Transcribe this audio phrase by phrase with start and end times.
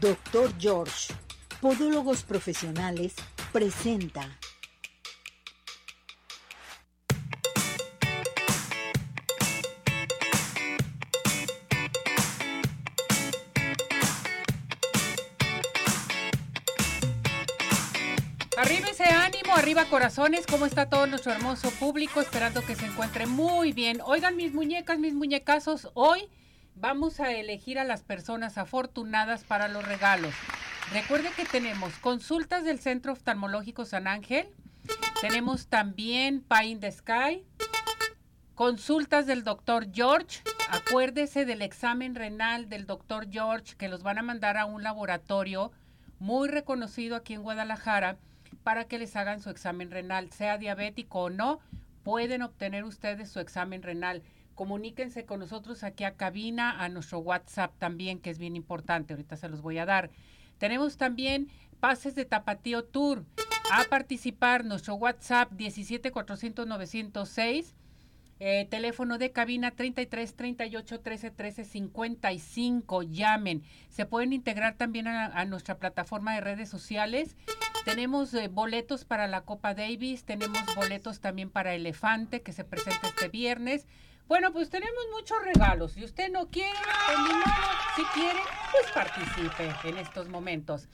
[0.00, 1.12] Doctor George,
[1.60, 3.14] Podólogos Profesionales,
[3.52, 4.38] presenta.
[18.56, 22.20] Arriba ese ánimo, arriba corazones, ¿cómo está todo nuestro hermoso público?
[22.20, 24.00] Esperando que se encuentre muy bien.
[24.04, 26.28] Oigan mis muñecas, mis muñecazos, hoy
[26.74, 30.34] vamos a elegir a las personas afortunadas para los regalos.
[30.92, 34.48] Recuerde que tenemos consultas del Centro Oftalmológico San Ángel,
[35.20, 37.44] tenemos también Pie in the Sky,
[38.54, 40.42] consultas del doctor George.
[40.70, 45.72] Acuérdese del examen renal del doctor George que los van a mandar a un laboratorio
[46.18, 48.16] muy reconocido aquí en Guadalajara
[48.62, 51.60] para que les hagan su examen renal, sea diabético o no,
[52.02, 54.22] pueden obtener ustedes su examen renal
[54.54, 59.36] comuníquense con nosotros aquí a cabina, a nuestro WhatsApp también, que es bien importante, ahorita
[59.36, 60.10] se los voy a dar.
[60.58, 61.48] Tenemos también
[61.80, 63.24] pases de Tapatío Tour.
[63.72, 67.74] A participar, nuestro WhatsApp 17400
[68.40, 73.02] eh, teléfono de cabina 33 38 13 13 55.
[73.04, 73.62] Llamen.
[73.88, 77.36] Se pueden integrar también a, nuestra plataforma de redes sociales.
[77.84, 80.24] Tenemos eh, boletos para la Copa Davis.
[80.24, 83.86] Tenemos boletos también para Elefante que se presenta este viernes.
[84.26, 85.92] Bueno, pues tenemos muchos regalos.
[85.92, 86.78] Si usted no quiere,
[87.94, 88.40] Si quiere,
[88.72, 90.88] pues participe en estos momentos.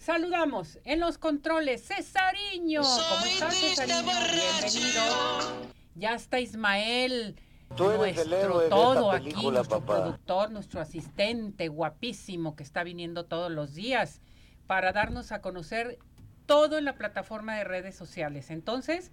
[0.00, 2.80] Saludamos en los controles, Cesariño.
[2.80, 4.02] ¿Cómo estás, Cesariño?
[4.02, 5.02] Bienvenido.
[5.94, 7.36] Ya está Ismael.
[7.68, 14.22] nuestro todo aquí, nuestro productor, nuestro asistente guapísimo que está viniendo todos los días
[14.66, 15.98] para darnos a conocer
[16.46, 18.50] todo en la plataforma de redes sociales.
[18.50, 19.12] Entonces,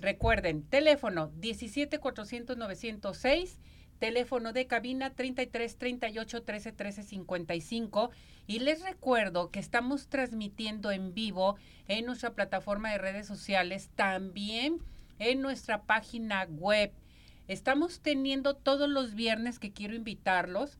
[0.00, 3.60] Recuerden, teléfono 17 400 906,
[3.98, 8.10] teléfono de cabina 33 38 13 13 55
[8.46, 11.56] y les recuerdo que estamos transmitiendo en vivo
[11.88, 14.78] en nuestra plataforma de redes sociales, también
[15.18, 16.92] en nuestra página web.
[17.46, 20.78] Estamos teniendo todos los viernes que quiero invitarlos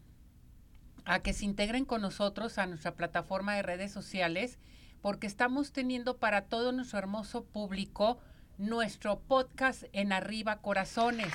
[1.05, 4.59] a que se integren con nosotros a nuestra plataforma de redes sociales
[5.03, 8.19] porque estamos teniendo para todo nuestro hermoso público
[8.59, 11.33] nuestro podcast en Arriba Corazones.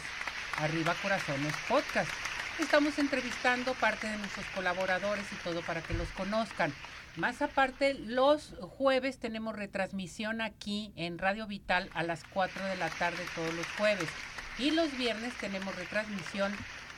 [0.57, 2.09] Arriba Corazones Podcast.
[2.59, 6.73] Estamos entrevistando parte de nuestros colaboradores y todo para que los conozcan.
[7.15, 12.89] Más aparte, los jueves tenemos retransmisión aquí en Radio Vital a las 4 de la
[12.89, 14.07] tarde todos los jueves.
[14.57, 16.53] Y los viernes tenemos retransmisión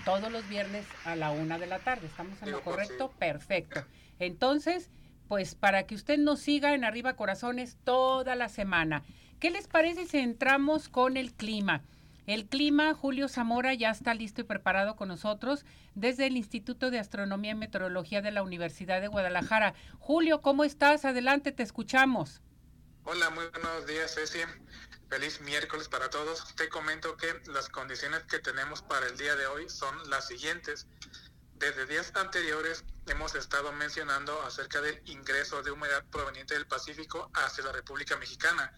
[0.05, 2.07] todos los viernes a la 1 de la tarde.
[2.07, 3.11] ¿Estamos en lo correcto?
[3.19, 3.85] Perfecto.
[4.19, 4.89] Entonces,
[5.27, 9.03] pues para que usted nos siga en Arriba Corazones toda la semana.
[9.41, 11.81] ¿Qué les parece si entramos con el clima?
[12.27, 15.65] El clima, Julio Zamora ya está listo y preparado con nosotros
[15.95, 19.73] desde el Instituto de Astronomía y Meteorología de la Universidad de Guadalajara.
[19.97, 21.05] Julio, ¿cómo estás?
[21.05, 22.39] Adelante, te escuchamos.
[23.03, 24.41] Hola, muy buenos días, Ceci.
[25.09, 26.55] Feliz miércoles para todos.
[26.55, 30.85] Te comento que las condiciones que tenemos para el día de hoy son las siguientes.
[31.55, 37.63] Desde días anteriores hemos estado mencionando acerca del ingreso de humedad proveniente del Pacífico hacia
[37.63, 38.71] la República Mexicana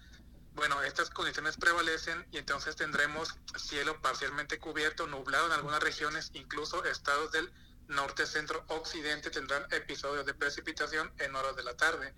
[0.55, 6.85] bueno, estas condiciones prevalecen y entonces tendremos cielo parcialmente cubierto, nublado en algunas regiones, incluso
[6.85, 7.51] estados del
[7.87, 12.13] norte, centro, occidente tendrán episodios de precipitación en horas de la tarde.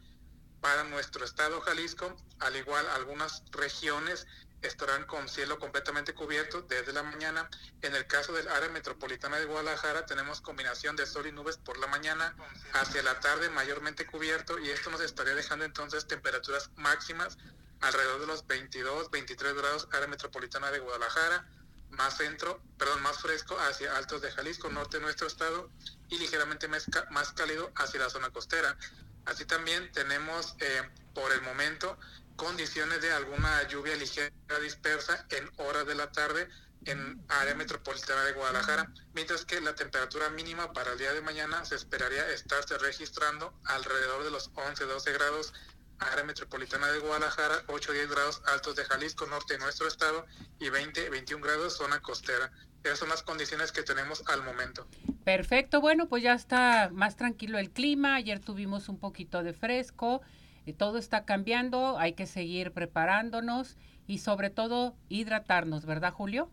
[0.61, 4.27] Para nuestro estado Jalisco, al igual algunas regiones
[4.61, 7.49] estarán con cielo completamente cubierto desde la mañana.
[7.81, 11.77] En el caso del área metropolitana de Guadalajara tenemos combinación de sol y nubes por
[11.77, 12.35] la mañana,
[12.73, 17.37] hacia la tarde mayormente cubierto y esto nos estaría dejando entonces temperaturas máximas
[17.81, 21.47] alrededor de los 22, 23 grados área metropolitana de Guadalajara,
[21.91, 25.69] más centro, perdón, más fresco hacia altos de Jalisco, norte de nuestro estado,
[26.09, 28.77] y ligeramente más, cálido hacia la zona costera.
[29.25, 30.81] Así también tenemos eh,
[31.13, 31.97] por el momento
[32.35, 34.31] condiciones de alguna lluvia ligera
[34.61, 36.49] dispersa en horas de la tarde
[36.85, 41.65] en área metropolitana de Guadalajara, mientras que la temperatura mínima para el día de mañana
[41.65, 45.53] se esperaría estarse registrando alrededor de los 11-12 grados
[45.99, 50.25] área metropolitana de Guadalajara, 8 10 grados altos de Jalisco, norte de nuestro estado,
[50.59, 52.51] y 20 21 grados zona costera.
[52.83, 54.87] Esas son las condiciones que tenemos al momento.
[55.23, 60.21] Perfecto, bueno, pues ya está más tranquilo el clima, ayer tuvimos un poquito de fresco,
[60.65, 63.77] y todo está cambiando, hay que seguir preparándonos
[64.07, 66.49] y sobre todo hidratarnos, ¿verdad Julio?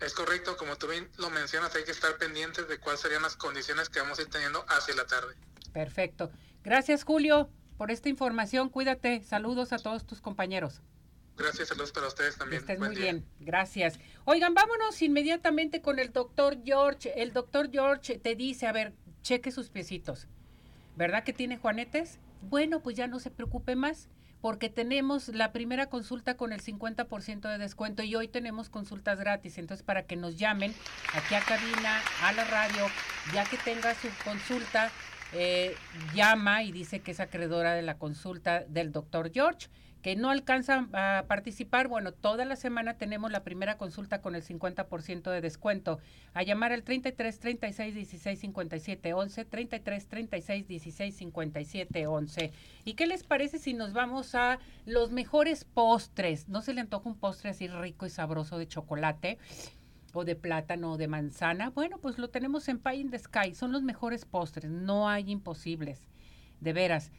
[0.00, 3.36] Es correcto, como tú bien lo mencionas, hay que estar pendientes de cuáles serían las
[3.36, 5.34] condiciones que vamos a ir teniendo hacia la tarde.
[5.72, 6.30] Perfecto.
[6.62, 8.68] Gracias Julio por esta información.
[8.68, 9.22] Cuídate.
[9.22, 10.82] Saludos a todos tus compañeros.
[11.38, 12.60] Gracias, saludos para ustedes también.
[12.60, 14.00] Estés muy bien, gracias.
[14.24, 17.12] Oigan, vámonos inmediatamente con el doctor George.
[17.16, 18.92] El doctor George te dice, a ver,
[19.22, 20.26] cheque sus piecitos.
[20.96, 22.18] ¿Verdad que tiene juanetes?
[22.42, 24.08] Bueno, pues ya no se preocupe más
[24.40, 29.58] porque tenemos la primera consulta con el 50% de descuento y hoy tenemos consultas gratis.
[29.58, 30.74] Entonces, para que nos llamen
[31.14, 32.86] aquí a cabina, a la radio,
[33.32, 34.90] ya que tenga su consulta,
[35.32, 35.74] eh,
[36.14, 39.68] llama y dice que es acreedora de la consulta del doctor George
[40.02, 44.44] que no alcanzan a participar, bueno, toda la semana tenemos la primera consulta con el
[44.44, 45.98] 50% de descuento.
[46.34, 52.52] A llamar al 33 36 16 57 11, 33 36 16 57 11.
[52.84, 56.48] ¿Y qué les parece si nos vamos a los mejores postres?
[56.48, 59.38] ¿No se le antoja un postre así rico y sabroso de chocolate?
[60.14, 63.54] O de plátano o de manzana, bueno, pues lo tenemos en Pie in the Sky,
[63.54, 66.08] son los mejores postres, no hay imposibles,
[66.60, 67.12] de veras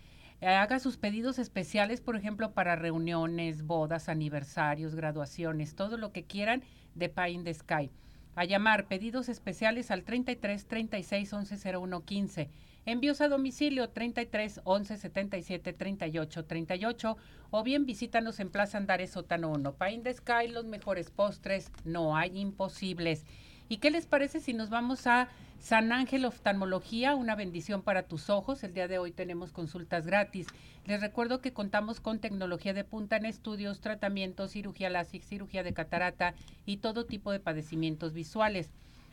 [0.47, 6.63] haga sus pedidos especiales, por ejemplo, para reuniones, bodas, aniversarios, graduaciones, todo lo que quieran
[6.95, 7.91] de Pie in the Sky.
[8.35, 12.49] A llamar pedidos especiales al 33 36 11 01 15.
[12.85, 17.17] Envíos a domicilio 33 11 77 38 38
[17.51, 19.73] o bien visítanos en Plaza Andares Sótano 1.
[19.73, 23.25] Pie in the Sky, los mejores postres, no hay imposibles.
[23.67, 25.29] ¿Y qué les parece si nos vamos a
[25.59, 28.63] San Ángel Oftalmología, una bendición para tus ojos?
[28.63, 30.47] El día de hoy tenemos consultas gratis.
[30.85, 35.73] Les recuerdo que contamos con tecnología de punta en estudios, tratamientos, cirugía láser, cirugía de
[35.73, 36.33] catarata
[36.65, 38.71] y todo tipo de padecimientos visuales.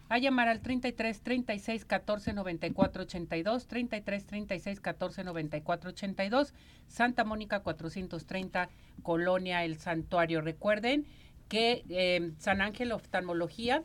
[0.08, 6.54] A llamar al 33 36 14 94 82, 33 36 14 94 82,
[6.86, 8.68] Santa Mónica 430,
[9.02, 10.40] Colonia El Santuario.
[10.42, 11.06] Recuerden
[11.48, 13.82] que eh, San Ángel Oftalmología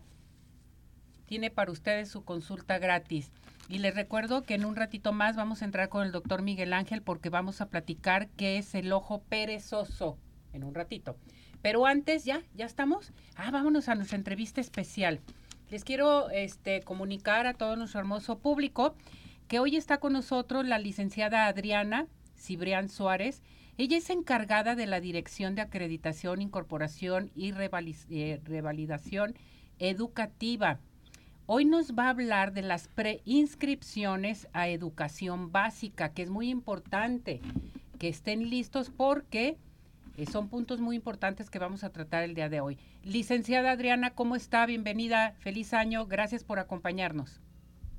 [1.26, 3.32] tiene para ustedes su consulta gratis.
[3.68, 6.74] Y les recuerdo que en un ratito más vamos a entrar con el doctor Miguel
[6.74, 10.18] Ángel porque vamos a platicar qué es el ojo perezoso
[10.54, 11.16] en un ratito.
[11.62, 13.14] Pero antes, ya, ya estamos.
[13.36, 15.22] Ah, vámonos a nuestra entrevista especial.
[15.72, 18.94] Les quiero este, comunicar a todo nuestro hermoso público
[19.48, 22.08] que hoy está con nosotros la licenciada Adriana
[22.38, 23.42] Cibrián Suárez.
[23.78, 29.34] Ella es encargada de la Dirección de Acreditación, Incorporación y eh, Revalidación
[29.80, 30.80] Educativa
[31.54, 37.42] Hoy nos va a hablar de las preinscripciones a educación básica, que es muy importante
[38.00, 39.58] que estén listos porque
[40.18, 42.78] eh, son puntos muy importantes que vamos a tratar el día de hoy.
[43.04, 44.66] Licenciada Adriana, ¿cómo está?
[44.66, 47.40] Bienvenida, feliz año, gracias por acompañarnos.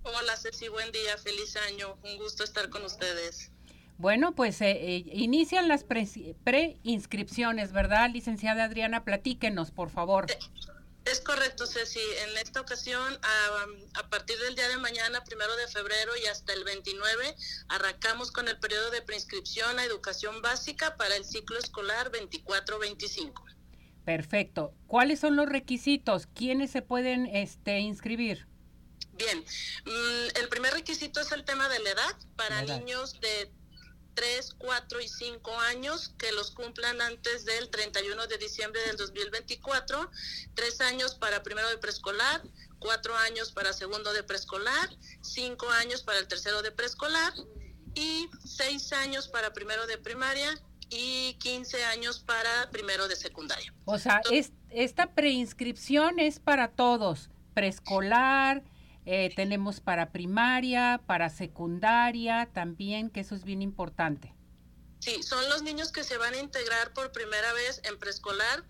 [0.05, 3.53] Hola Ceci, buen día, feliz año, un gusto estar con ustedes.
[3.99, 9.05] Bueno, pues eh, eh, inician las preinscripciones, ¿verdad, licenciada Adriana?
[9.05, 10.26] Platíquenos, por favor.
[11.05, 11.99] Es correcto, Ceci.
[11.99, 13.19] En esta ocasión,
[13.95, 17.35] a, partir del día de mañana, primero de febrero y hasta el 29,
[17.69, 23.33] arrancamos con el periodo de preinscripción a educación básica para el ciclo escolar 24-25.
[24.05, 24.75] Perfecto.
[24.87, 26.27] ¿Cuáles son los requisitos?
[26.27, 28.47] ¿Quiénes se pueden este, inscribir?
[29.15, 33.51] Bien, mm, el primer requisito es el tema de la edad para niños de
[34.14, 40.11] 3, 4 y 5 años que los cumplan antes del 31 de diciembre del 2024,
[40.55, 42.43] 3 años para primero de preescolar,
[42.79, 44.91] 4 años para segundo de preescolar,
[45.23, 47.32] 5 años para el tercero de preescolar
[47.94, 50.61] y 6 años para primero de primaria
[50.91, 53.73] y 15 años para primero de secundaria.
[53.87, 58.62] O sea, es, esta preinscripción es para todos, preescolar,
[59.05, 64.35] eh, tenemos para primaria, para secundaria también, que eso es bien importante.
[65.01, 68.65] Sí, son los niños que se van a integrar por primera vez en preescolar,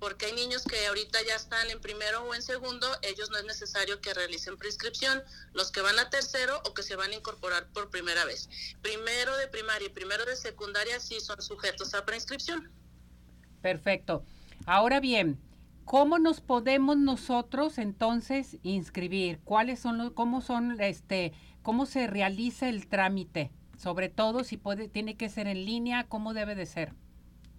[0.00, 3.44] porque hay niños que ahorita ya están en primero o en segundo, ellos no es
[3.44, 7.68] necesario que realicen prescripción, los que van a tercero o que se van a incorporar
[7.72, 8.48] por primera vez.
[8.82, 12.72] Primero de primaria y primero de secundaria sí son sujetos a prescripción.
[13.62, 14.24] Perfecto.
[14.66, 15.40] Ahora bien,
[15.88, 19.40] ¿Cómo nos podemos nosotros entonces inscribir?
[19.42, 23.50] ¿Cuáles son los, cómo son, este, cómo se realiza el trámite?
[23.78, 26.92] Sobre todo si puede, tiene que ser en línea, ¿cómo debe de ser?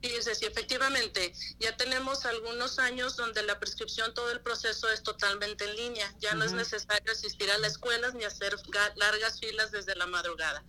[0.04, 1.34] Sí, sí, efectivamente.
[1.60, 6.14] Ya tenemos algunos años donde la prescripción, todo el proceso es totalmente en línea.
[6.20, 8.56] Ya no es necesario asistir a las escuelas ni hacer
[8.96, 10.64] largas filas desde la madrugada.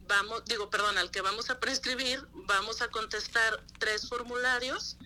[0.09, 4.97] vamos, digo, perdón, al que vamos a prescribir, vamos a contestar tres formularios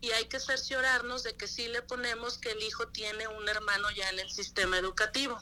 [0.00, 3.90] y hay que cerciorarnos de que sí le ponemos que el hijo tiene un hermano
[3.90, 5.38] ya en el sistema educativo.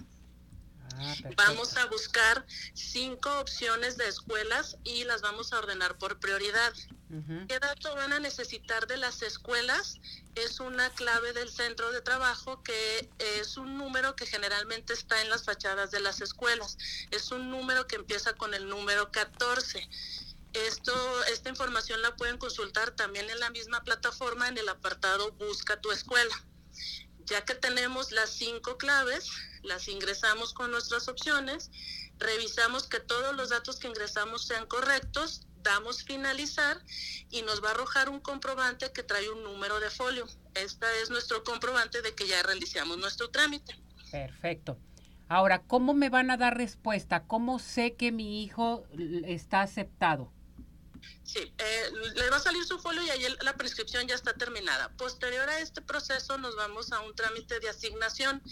[0.97, 6.73] Ah, vamos a buscar cinco opciones de escuelas y las vamos a ordenar por prioridad.
[7.49, 9.99] ¿Qué dato van a necesitar de las escuelas?
[10.37, 15.29] Es una clave del centro de trabajo que es un número que generalmente está en
[15.29, 16.79] las fachadas de las escuelas.
[17.11, 19.89] Es un número que empieza con el número 14.
[20.53, 25.81] Esto, esta información la pueden consultar también en la misma plataforma en el apartado Busca
[25.81, 26.45] tu escuela.
[27.25, 29.31] Ya que tenemos las cinco claves,
[29.63, 31.71] las ingresamos con nuestras opciones,
[32.19, 36.83] revisamos que todos los datos que ingresamos sean correctos, damos finalizar
[37.31, 40.27] y nos va a arrojar un comprobante que trae un número de folio.
[40.55, 43.79] Este es nuestro comprobante de que ya realizamos nuestro trámite.
[44.11, 44.79] Perfecto.
[45.29, 47.25] Ahora, ¿cómo me van a dar respuesta?
[47.25, 48.85] ¿Cómo sé que mi hijo
[49.25, 50.33] está aceptado?
[51.23, 54.91] Sí, eh, le va a salir su folio y ahí la prescripción ya está terminada.
[54.97, 58.43] Posterior a este proceso nos vamos a un trámite de asignación.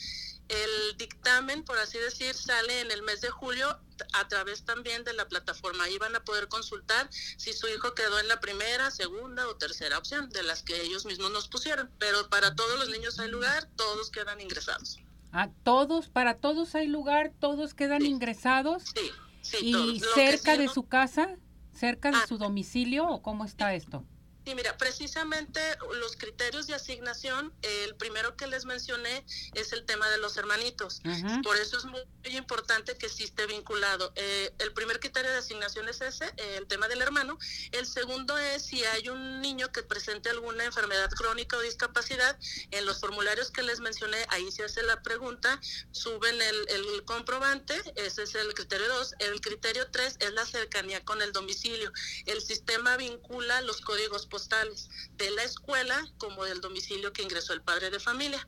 [0.48, 3.78] El dictamen, por así decir, sale en el mes de julio
[4.14, 5.84] a través también de la plataforma.
[5.84, 9.98] Ahí van a poder consultar si su hijo quedó en la primera, segunda o tercera
[9.98, 11.90] opción de las que ellos mismos nos pusieron.
[11.98, 14.98] Pero para todos los niños hay lugar, todos quedan ingresados.
[15.32, 18.84] Ah, todos, para todos hay lugar, todos quedan ingresados.
[18.94, 19.10] Sí,
[19.42, 19.58] sí.
[19.60, 21.36] ¿Y cerca de su casa?
[21.74, 22.26] ¿Cerca de ah.
[22.26, 24.04] su domicilio o cómo está esto?
[24.48, 25.60] Sí, mira, precisamente
[26.00, 31.02] los criterios de asignación, el primero que les mencioné es el tema de los hermanitos.
[31.42, 34.12] Por eso es muy, importante que sí esté vinculado.
[34.14, 37.38] Eh, el primer criterio de asignación es ese, el tema del hermano.
[37.72, 42.38] El segundo es si hay un niño que presente alguna enfermedad crónica o discapacidad.
[42.70, 47.74] En los formularios que les mencioné, ahí se hace la pregunta, suben el, el comprobante,
[47.96, 49.14] ese es el criterio 2.
[49.18, 51.92] El criterio 3 es la cercanía con el domicilio.
[52.24, 57.60] El sistema vincula los códigos postales de la escuela como del domicilio que ingresó el
[57.60, 58.38] padre de familia.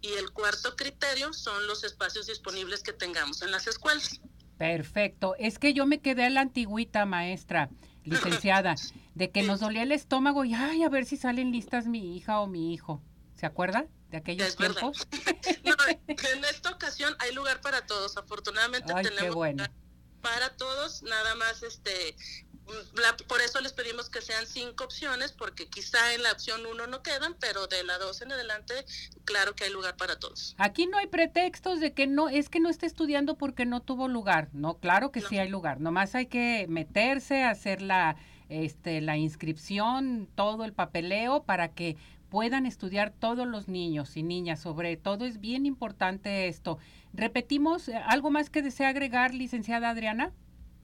[0.00, 4.20] Y el cuarto criterio son los espacios disponibles que tengamos en las escuelas.
[4.58, 5.34] Perfecto.
[5.38, 7.68] Es que yo me quedé a la antigüita, maestra,
[8.04, 8.76] licenciada,
[9.16, 12.40] de que nos dolía el estómago y, ay, a ver si salen listas mi hija
[12.40, 13.02] o mi hijo.
[13.34, 15.08] ¿Se acuerda de aquellos tiempos?
[16.06, 18.16] en esta ocasión hay lugar para todos.
[18.16, 19.64] Afortunadamente tenemos bueno.
[20.20, 21.02] para todos.
[21.02, 22.14] Nada más este
[23.26, 27.02] por eso les pedimos que sean cinco opciones, porque quizá en la opción uno no
[27.02, 28.74] quedan, pero de la dos en adelante,
[29.24, 30.54] claro que hay lugar para todos.
[30.58, 34.08] Aquí no hay pretextos de que no, es que no esté estudiando porque no tuvo
[34.08, 34.48] lugar.
[34.52, 35.80] No, claro que sí hay lugar.
[35.80, 38.16] Nomás hay que meterse, hacer la,
[38.48, 41.96] este, la inscripción, todo el papeleo para que
[42.30, 44.60] puedan estudiar todos los niños y niñas.
[44.60, 46.78] Sobre todo es bien importante esto.
[47.12, 50.32] Repetimos, ¿algo más que desea agregar, licenciada Adriana?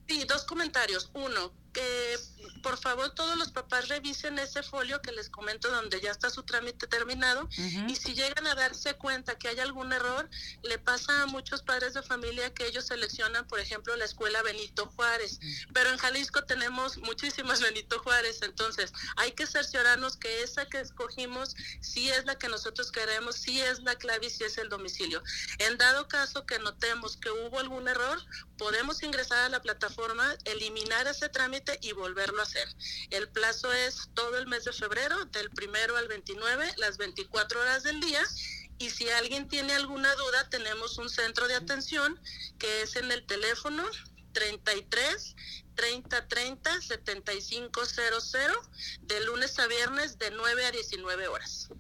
[0.08, 1.10] Sí, dos comentarios.
[1.14, 2.18] Uno, que
[2.62, 6.42] por favor todos los papás revisen ese folio que les comento donde ya está su
[6.42, 7.48] trámite terminado.
[7.86, 10.28] Y si llegan a darse cuenta que hay algún error,
[10.62, 14.86] le pasa a muchos padres de familia que ellos seleccionan, por ejemplo, la escuela Benito
[14.96, 15.38] Juárez,
[15.74, 21.54] pero en Jalisco tenemos muchísimas Benito Juárez, entonces hay que cerciorarnos que esa que escogimos
[21.80, 25.22] sí es la que nosotros queremos, sí es la clave y sí es el domicilio.
[25.58, 28.18] En dado caso que notemos que hubo algún error,
[28.56, 32.68] podemos ingresar a la plataforma, eliminar ese trámite y volverlo a hacer.
[33.10, 37.82] El plazo es todo el mes de febrero, del primero al 29, las 24 horas
[37.82, 38.22] del día.
[38.78, 42.20] Y si alguien tiene alguna duda, tenemos un centro de atención
[42.58, 43.84] que es en el teléfono
[44.32, 45.34] 33
[45.74, 48.32] 30 30 7500
[49.02, 51.70] de lunes a viernes de 9 a 19 horas.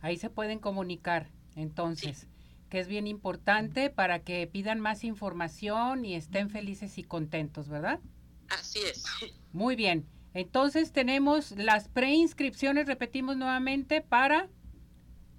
[0.00, 2.26] Ahí se pueden comunicar, entonces,
[2.70, 8.00] que es bien importante para que pidan más información y estén felices y contentos, ¿verdad?
[8.48, 9.04] Así es.
[9.52, 10.06] Muy bien.
[10.34, 14.48] Entonces tenemos las preinscripciones, repetimos nuevamente, para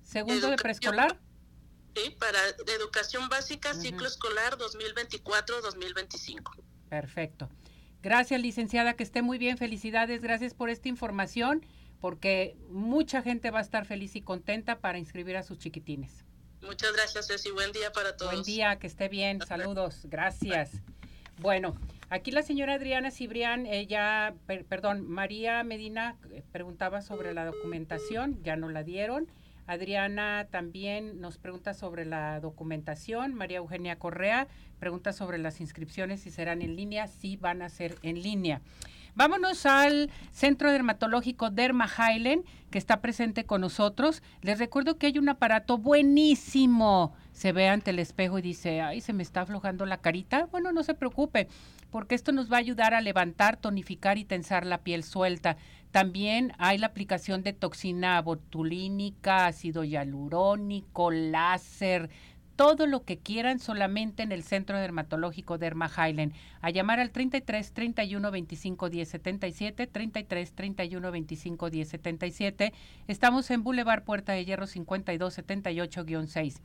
[0.07, 1.19] Segundo de preescolar.
[1.93, 2.39] Sí, para
[2.75, 6.63] educación básica, ciclo escolar 2024-2025.
[6.89, 7.49] Perfecto.
[8.01, 9.57] Gracias, licenciada, que esté muy bien.
[9.57, 11.65] Felicidades, gracias por esta información,
[11.99, 16.23] porque mucha gente va a estar feliz y contenta para inscribir a sus chiquitines.
[16.61, 17.51] Muchas gracias, Ceci.
[17.51, 18.31] Buen día para todos.
[18.31, 19.45] Buen día, que esté bien.
[19.45, 20.03] Saludos.
[20.05, 20.71] Gracias.
[21.39, 21.75] Bueno,
[22.09, 24.33] aquí la señora Adriana Cibrián, ella,
[24.69, 29.27] perdón, María Medina eh, preguntaba sobre la documentación, ya no la dieron.
[29.67, 33.33] Adriana también nos pregunta sobre la documentación.
[33.33, 34.47] María Eugenia Correa
[34.79, 38.61] pregunta sobre las inscripciones, si serán en línea, si van a ser en línea.
[39.15, 44.21] Vámonos al Centro Dermatológico Derma Highland, que está presente con nosotros.
[44.41, 47.13] Les recuerdo que hay un aparato buenísimo.
[47.37, 50.47] Se ve ante el espejo y dice, ay, se me está aflojando la carita.
[50.47, 51.47] Bueno, no se preocupe,
[51.91, 55.55] porque esto nos va a ayudar a levantar, tonificar y tensar la piel suelta.
[55.91, 62.09] También hay la aplicación de toxina botulínica, ácido hialurónico, láser,
[62.55, 66.33] todo lo que quieran solamente en el Centro Dermatológico Derma Highland.
[66.61, 72.73] A llamar al 33 31 25 10 77, 33 31 25 10 77.
[73.07, 76.61] Estamos en Boulevard Puerta de Hierro 52 78-6.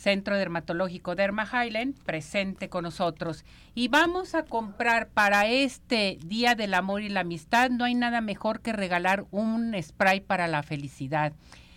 [0.00, 3.44] Centro Dermatológico Derma Highland, presente con nosotros.
[3.74, 8.22] Y vamos a comprar para este Día del Amor y la Amistad, no hay nada
[8.22, 11.34] mejor que regalar un spray para la felicidad.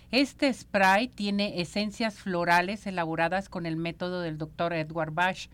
[0.10, 5.48] Este spray tiene esencias florales elaboradas con el método del doctor Edward Bash.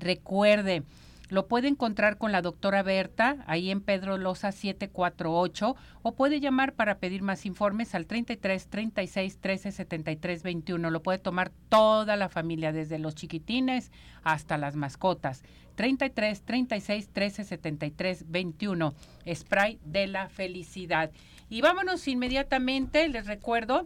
[0.00, 0.82] Recuerde,
[1.28, 6.74] lo puede encontrar con la doctora Berta, ahí en Pedro Loza 748, o puede llamar
[6.74, 10.90] para pedir más informes al 33 36 13 73 21.
[10.90, 13.90] Lo puede tomar toda la familia, desde los chiquitines
[14.22, 15.42] hasta las mascotas.
[15.74, 18.94] 33 36 13 73 21.
[19.34, 21.10] Spray de la felicidad.
[21.48, 23.84] Y vámonos inmediatamente, les recuerdo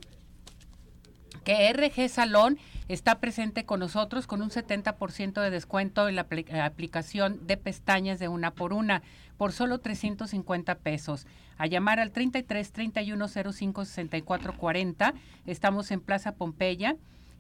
[1.45, 2.59] que RG Salón
[2.93, 6.27] está presente con nosotros con un 70% de descuento en la
[6.65, 9.03] aplicación de pestañas de una por una
[9.37, 11.29] por solo 350 pesos.
[11.57, 15.15] A llamar al 33 31 05 64 40.
[15.47, 16.97] Estamos en Plaza Pompeya,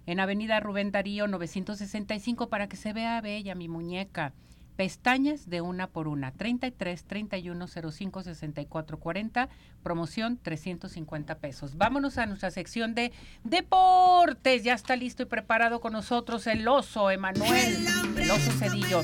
[0.06, 4.32] en Avenida Rubén Darío 965 para que se vea bella mi muñeca.
[4.80, 9.50] Pestañas de una por una, 33 31 05 64 40,
[9.82, 11.76] promoción 350 pesos.
[11.76, 13.12] Vámonos a nuestra sección de
[13.44, 14.64] deportes.
[14.64, 19.02] Ya está listo y preparado con nosotros el oso Emanuel, el oso Cedillo.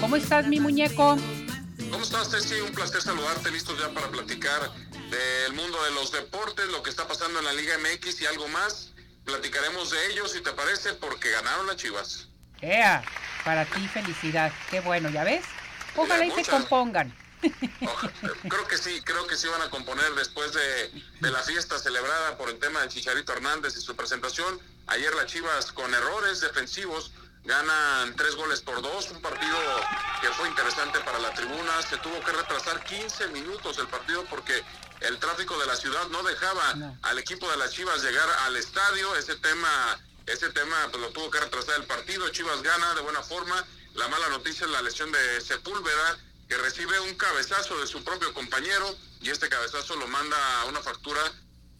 [0.00, 1.18] ¿Cómo estás, mi muñeco?
[1.90, 2.62] ¿Cómo estás, Ceci?
[2.62, 4.62] Un placer saludarte, listos ya para platicar
[5.10, 8.48] del mundo de los deportes, lo que está pasando en la Liga MX y algo
[8.48, 8.94] más.
[9.26, 12.28] Platicaremos de ellos, si te parece, porque ganaron las Chivas.
[12.62, 13.04] ¡Ea!
[13.48, 14.52] Para ti felicidad.
[14.70, 15.42] Qué bueno, ¿ya ves?
[15.96, 17.16] Ojalá y se compongan.
[17.40, 22.36] creo que sí, creo que sí van a componer después de, de, la fiesta celebrada
[22.36, 24.60] por el tema de Chicharito Hernández y su presentación.
[24.88, 27.10] Ayer las Chivas con errores defensivos
[27.44, 29.56] ganan tres goles por dos, un partido
[30.20, 31.80] que fue interesante para la tribuna.
[31.88, 34.62] Se tuvo que retrasar 15 minutos el partido porque
[35.00, 39.16] el tráfico de la ciudad no dejaba al equipo de las Chivas llegar al estadio.
[39.16, 39.98] Ese tema
[40.32, 42.28] ese tema pues, lo tuvo que retrasar el partido.
[42.30, 43.66] Chivas gana de buena forma.
[43.94, 48.32] La mala noticia es la lesión de Sepúlveda, que recibe un cabezazo de su propio
[48.32, 51.20] compañero y este cabezazo lo manda a una fractura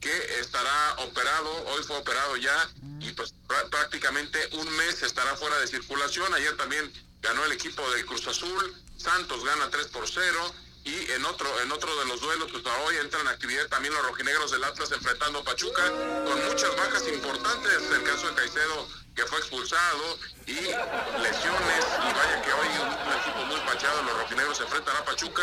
[0.01, 3.35] que estará operado, hoy fue operado ya y pues
[3.71, 6.33] prácticamente un mes estará fuera de circulación.
[6.35, 11.25] Ayer también ganó el equipo de Cruz Azul, Santos gana 3 por 0 y en
[11.25, 14.65] otro en otro de los duelos pues hoy entran en actividad también los rojinegros del
[14.65, 15.91] Atlas enfrentando a Pachuca
[16.25, 17.91] con muchas bajas importantes.
[17.91, 21.85] El caso de Caicedo que fue expulsado y lesiones.
[22.09, 25.43] Y vaya que hoy un, equipo muy pachado los rojinegros enfrentan a Pachuca.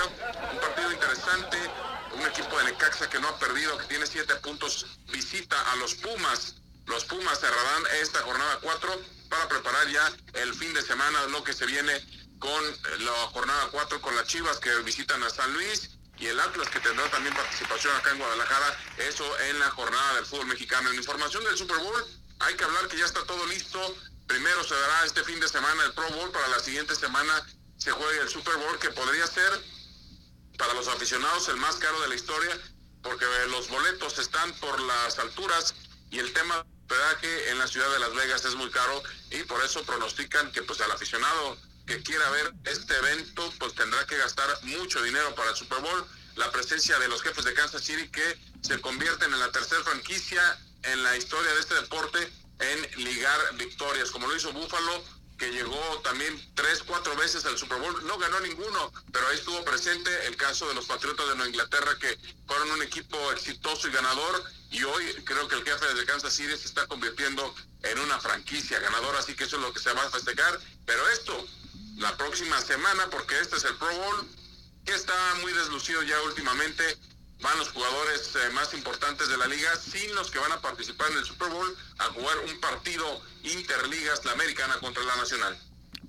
[0.54, 1.58] Un partido interesante
[2.16, 5.96] un equipo de Necaxa que no ha perdido que tiene siete puntos visita a los
[5.96, 6.56] Pumas.
[6.86, 11.54] Los Pumas cerrarán esta jornada 4 para preparar ya el fin de semana lo que
[11.54, 11.94] se viene
[12.46, 16.70] con la jornada 4 con las Chivas que visitan a San Luis y el Atlas
[16.70, 20.90] que tendrá también participación acá en Guadalajara, eso en la jornada del fútbol mexicano.
[20.90, 22.06] En información del Super Bowl,
[22.40, 23.80] hay que hablar que ya está todo listo.
[24.28, 27.34] Primero se dará este fin de semana el Pro Bowl, para la siguiente semana
[27.78, 29.52] se juega el Super Bowl, que podría ser
[30.58, 32.58] para los aficionados el más caro de la historia,
[33.02, 35.74] porque los boletos están por las alturas
[36.12, 39.44] y el tema de hospedaje en la ciudad de Las Vegas es muy caro y
[39.44, 44.18] por eso pronostican que pues al aficionado que quiera ver este evento, pues tendrá que
[44.18, 46.06] gastar mucho dinero para el Super Bowl.
[46.36, 50.60] La presencia de los jefes de Kansas City que se convierten en la tercera franquicia
[50.84, 55.04] en la historia de este deporte en ligar victorias, como lo hizo Buffalo
[55.38, 59.64] que llegó también tres, cuatro veces al Super Bowl, no ganó ninguno, pero ahí estuvo
[59.66, 62.18] presente el caso de los Patriotas de Nueva Inglaterra, que
[62.48, 66.56] fueron un equipo exitoso y ganador, y hoy creo que el jefe de Kansas City
[66.58, 70.04] se está convirtiendo en una franquicia ganadora, así que eso es lo que se va
[70.04, 71.46] a festejar, pero esto,
[71.98, 74.28] la próxima semana, porque este es el Pro Bowl,
[74.86, 76.84] que está muy deslucido ya últimamente,
[77.42, 81.12] van los jugadores eh, más importantes de la liga, sin los que van a participar
[81.12, 85.58] en el Super Bowl, a jugar un partido interligas, la americana contra la nacional.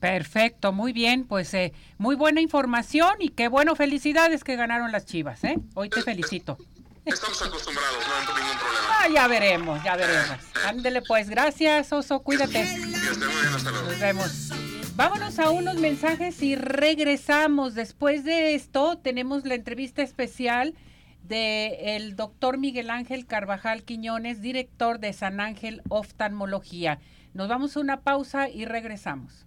[0.00, 5.06] Perfecto, muy bien, pues eh, muy buena información y qué bueno, felicidades que ganaron las
[5.06, 5.56] Chivas, ¿eh?
[5.74, 6.58] Hoy te felicito.
[7.04, 8.88] Estamos acostumbrados, no hay ningún problema.
[8.90, 10.38] Ah, ya veremos, ya veremos.
[10.64, 12.64] Ándele pues, gracias, Oso, cuídate.
[12.64, 14.50] Nos vemos.
[14.96, 17.74] Vámonos a unos mensajes y regresamos.
[17.74, 20.74] Después de esto tenemos la entrevista especial
[21.22, 26.98] de el doctor Miguel Ángel Carvajal Quiñones, director de San Ángel Oftalmología.
[27.34, 29.44] Nos vamos a una pausa y regresamos.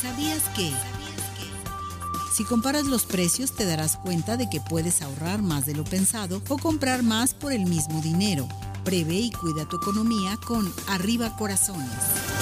[0.00, 0.70] ¿Sabías que?
[2.32, 6.40] Si comparas los precios te darás cuenta de que puedes ahorrar más de lo pensado
[6.48, 8.46] o comprar más por el mismo dinero.
[8.84, 12.41] Prevé y cuida tu economía con Arriba Corazones.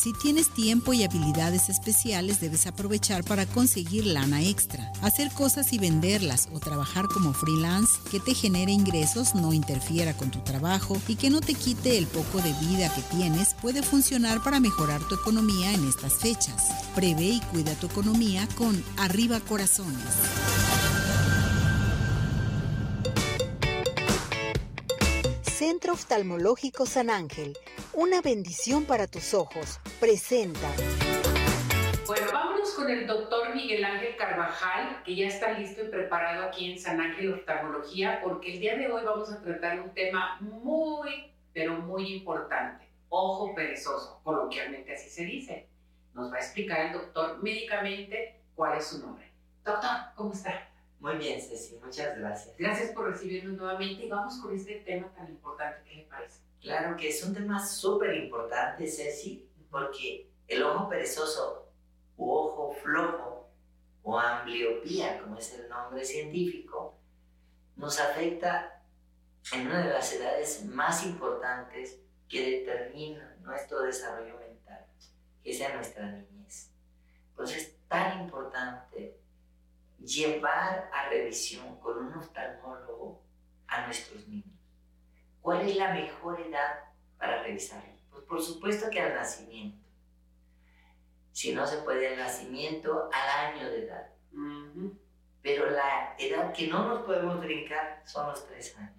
[0.00, 4.90] si tienes tiempo y habilidades especiales, debes aprovechar para conseguir lana extra.
[5.02, 10.30] Hacer cosas y venderlas o trabajar como freelance que te genere ingresos, no interfiera con
[10.30, 14.42] tu trabajo y que no te quite el poco de vida que tienes puede funcionar
[14.42, 16.68] para mejorar tu economía en estas fechas.
[16.94, 20.79] Prevé y cuida tu economía con Arriba Corazones.
[25.60, 27.54] Centro Oftalmológico San Ángel,
[27.92, 30.66] una bendición para tus ojos, presenta.
[32.06, 36.72] Bueno, vámonos con el doctor Miguel Ángel Carvajal, que ya está listo y preparado aquí
[36.72, 41.30] en San Ángel Oftalmología, porque el día de hoy vamos a tratar un tema muy,
[41.52, 45.68] pero muy importante, ojo perezoso, coloquialmente así se dice.
[46.14, 49.30] Nos va a explicar el doctor médicamente cuál es su nombre.
[49.62, 50.69] Doctor, ¿cómo está?
[51.00, 52.54] Muy bien, Ceci, muchas gracias.
[52.58, 55.82] Gracias por recibirnos nuevamente y vamos con este tema tan importante.
[55.88, 56.40] ¿Qué le parece?
[56.60, 61.72] Claro que es un tema súper importante, Ceci, porque el ojo perezoso
[62.18, 63.48] u ojo flojo
[64.02, 66.98] o ambliopía, como es el nombre científico,
[67.76, 68.82] nos afecta
[69.54, 74.84] en una de las edades más importantes que determinan nuestro desarrollo mental,
[75.42, 76.70] que es nuestra niñez.
[77.34, 79.19] Pues es tan importante
[80.00, 83.22] llevar a revisión con un oftalmólogo
[83.66, 84.58] a nuestros niños.
[85.40, 86.84] ¿Cuál es la mejor edad
[87.18, 87.92] para revisarlo?
[88.10, 89.86] Pues por supuesto que al nacimiento.
[91.32, 94.10] Si no se puede al nacimiento, al año de edad.
[95.42, 98.96] Pero la edad que no nos podemos brincar son los tres años.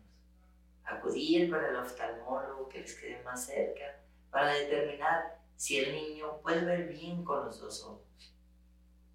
[0.84, 6.66] Acudir para el oftalmólogo que les quede más cerca para determinar si el niño puede
[6.66, 8.36] ver bien con los dos ojos.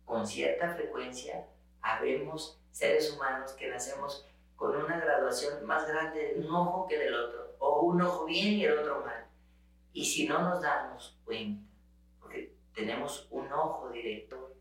[0.05, 1.49] Con cierta frecuencia
[1.87, 7.15] habemos seres humanos que nacemos con una graduación más grande de un ojo que del
[7.15, 9.27] otro, o un ojo bien y el otro mal.
[9.93, 11.65] Y si no nos damos cuenta,
[12.19, 14.57] porque tenemos un ojo directo,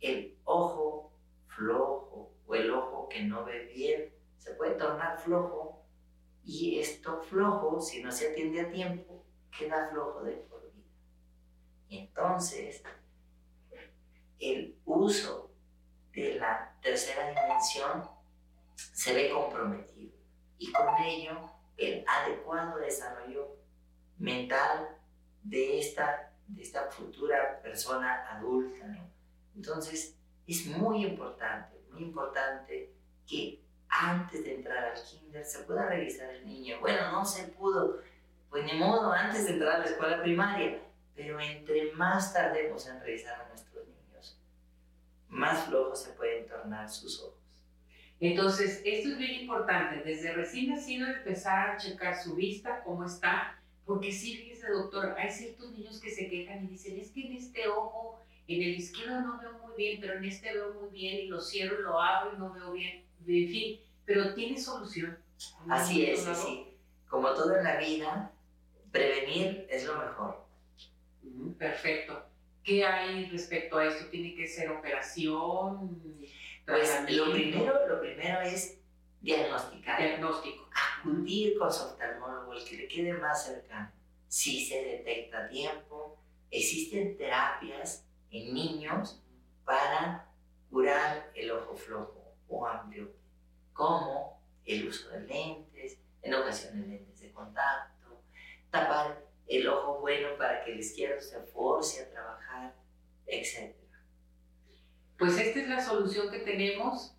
[0.00, 1.12] el ojo
[1.46, 5.84] flojo o el ojo que no ve bien se puede tornar flojo
[6.44, 9.24] y esto flojo, si no se atiende a tiempo,
[9.56, 10.88] queda flojo de por vida.
[11.88, 12.82] Entonces,
[14.40, 15.51] el uso
[16.12, 18.08] de la tercera dimensión
[18.76, 20.12] se ve comprometido
[20.58, 23.56] y con ello el adecuado desarrollo
[24.18, 24.88] mental
[25.42, 28.86] de esta, de esta futura persona adulta.
[29.56, 32.92] Entonces, es muy importante, muy importante
[33.26, 36.78] que antes de entrar al kinder se pueda revisar el niño.
[36.80, 38.00] Bueno, no se pudo,
[38.48, 40.80] pues ni modo, antes de entrar a la escuela primaria,
[41.14, 43.71] pero entre más tardemos en revisar a nuestros niños,
[45.32, 47.38] más flojos se pueden tornar sus ojos.
[48.20, 53.58] Entonces, esto es bien importante, desde recién nacido empezar a checar su vista, cómo está,
[53.84, 57.32] porque sí, fíjese doctor, hay ciertos niños que se quejan y dicen, es que en
[57.32, 61.20] este ojo, en el izquierdo no veo muy bien, pero en este veo muy bien
[61.20, 65.18] y lo cierro y lo abro y no veo bien, en fin, pero tiene solución.
[65.68, 66.66] Así es, sí.
[67.08, 68.30] Como todo en la vida,
[68.92, 70.46] prevenir es lo mejor.
[71.58, 72.31] Perfecto.
[72.62, 74.06] ¿Qué hay respecto a esto?
[74.06, 76.00] ¿Tiene que ser operación?
[76.64, 78.78] Pues lo primero, lo primero es
[79.20, 80.00] diagnosticar.
[80.00, 80.68] Diagnóstico.
[81.00, 83.90] Acudir con su oftalmólogo, el que le quede más cercano.
[84.28, 86.18] Si se detecta a tiempo,
[86.50, 89.20] existen terapias en niños
[89.64, 90.30] para
[90.70, 93.12] curar el ojo flojo o amplio,
[93.72, 98.22] como el uso de lentes, en ocasiones lentes de contacto,
[98.70, 102.74] tapar el ojo bueno para que el izquierdo se force a trabajar,
[103.26, 103.74] etc.
[105.18, 107.14] Pues esta es la solución que tenemos,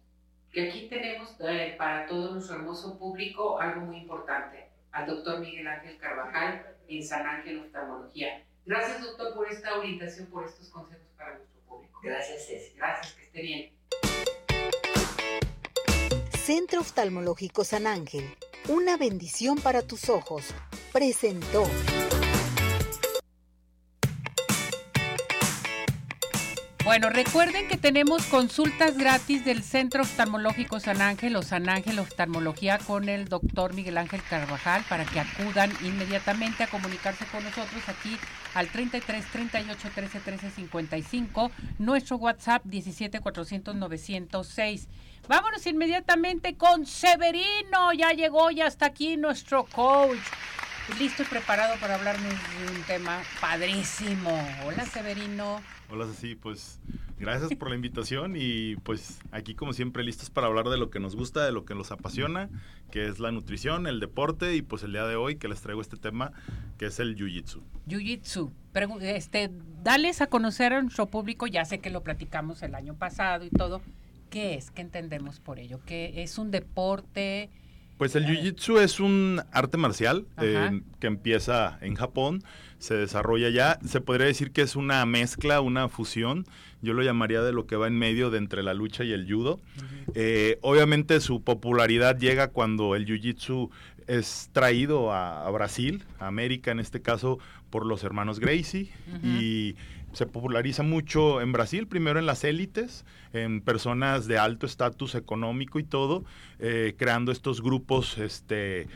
[0.51, 5.67] que aquí tenemos eh, para todo nuestro hermoso público algo muy importante, al doctor Miguel
[5.67, 8.45] Ángel Carvajal en San Ángel Oftalmología.
[8.65, 11.99] Gracias doctor por esta orientación, por estos consejos para nuestro público.
[12.03, 12.75] Gracias Ceci.
[12.75, 13.73] Gracias, que esté bien.
[16.43, 18.25] Centro Oftalmológico San Ángel,
[18.67, 20.53] una bendición para tus ojos,
[20.91, 21.65] presentó.
[26.93, 32.77] Bueno, recuerden que tenemos consultas gratis del Centro Oftalmológico San Ángel o San Ángel Oftalmología
[32.77, 38.15] con el doctor Miguel Ángel Carvajal para que acudan inmediatamente a comunicarse con nosotros aquí
[38.53, 44.87] al 33 38 13 13 55, nuestro WhatsApp 17 400 906.
[45.27, 50.19] Vámonos inmediatamente con Severino, ya llegó, ya está aquí nuestro coach.
[50.99, 54.31] Listo y preparado para hablarnos de un tema padrísimo.
[54.65, 55.61] Hola Severino.
[55.89, 56.81] Hola Ceci, pues
[57.17, 60.99] gracias por la invitación y pues aquí como siempre listos para hablar de lo que
[60.99, 62.49] nos gusta, de lo que nos apasiona,
[62.91, 65.79] que es la nutrición, el deporte y pues el día de hoy que les traigo
[65.79, 66.33] este tema
[66.77, 67.61] que es el Jiu-Jitsu.
[67.87, 68.51] Jiu-Jitsu.
[69.01, 69.51] Este,
[69.83, 73.49] dales a conocer a nuestro público, ya sé que lo platicamos el año pasado y
[73.49, 73.81] todo.
[74.29, 74.69] ¿Qué es?
[74.69, 75.79] ¿Qué entendemos por ello?
[75.85, 77.49] ¿Qué es un deporte?
[78.03, 82.43] Pues el Jiu-Jitsu es un arte marcial eh, que empieza en Japón,
[82.77, 86.45] se desarrolla ya, se podría decir que es una mezcla, una fusión,
[86.81, 89.25] yo lo llamaría de lo que va en medio de entre la lucha y el
[89.25, 89.61] judo.
[90.15, 93.69] Eh, obviamente su popularidad llega cuando el Jiu-Jitsu
[94.07, 97.39] es traído a, Brasil, a América en este caso,
[97.69, 98.91] por los hermanos Gracie
[99.23, 99.75] y
[100.13, 105.79] se populariza mucho en Brasil, primero en las élites, en personas de alto estatus económico
[105.79, 106.23] y todo,
[106.59, 108.87] eh, creando estos grupos, este,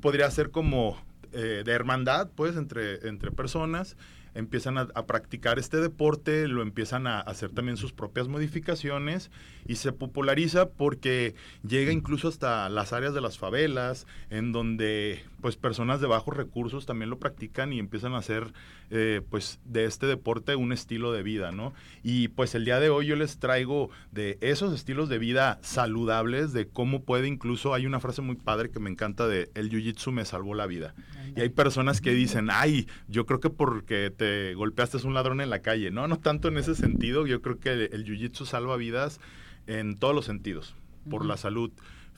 [0.00, 1.00] podría ser como
[1.32, 3.96] eh, de hermandad, pues, entre, entre personas
[4.34, 9.30] empiezan a, practicar este deporte, lo empiezan a hacer también sus propias modificaciones
[9.66, 11.34] y se populariza porque
[11.66, 16.86] llega incluso hasta las áreas de las favelas, en donde pues personas de bajos recursos
[16.86, 18.52] también lo practican y empiezan a hacer
[18.90, 21.72] eh, pues de este deporte un estilo de vida, ¿no?
[22.02, 26.52] Y pues el día de hoy yo les traigo de esos estilos de vida saludables,
[26.52, 30.12] de cómo puede incluso, hay una frase muy padre que me encanta de el jiu-jitsu
[30.12, 30.94] me salvó la vida.
[31.36, 35.40] Y hay personas que dicen, ay, yo creo que porque te golpeaste es un ladrón
[35.40, 35.90] en la calle.
[35.90, 39.20] No, no tanto en ese sentido, yo creo que el, jiu-jitsu salva vidas
[39.66, 40.74] en todos los sentidos,
[41.08, 41.70] por la salud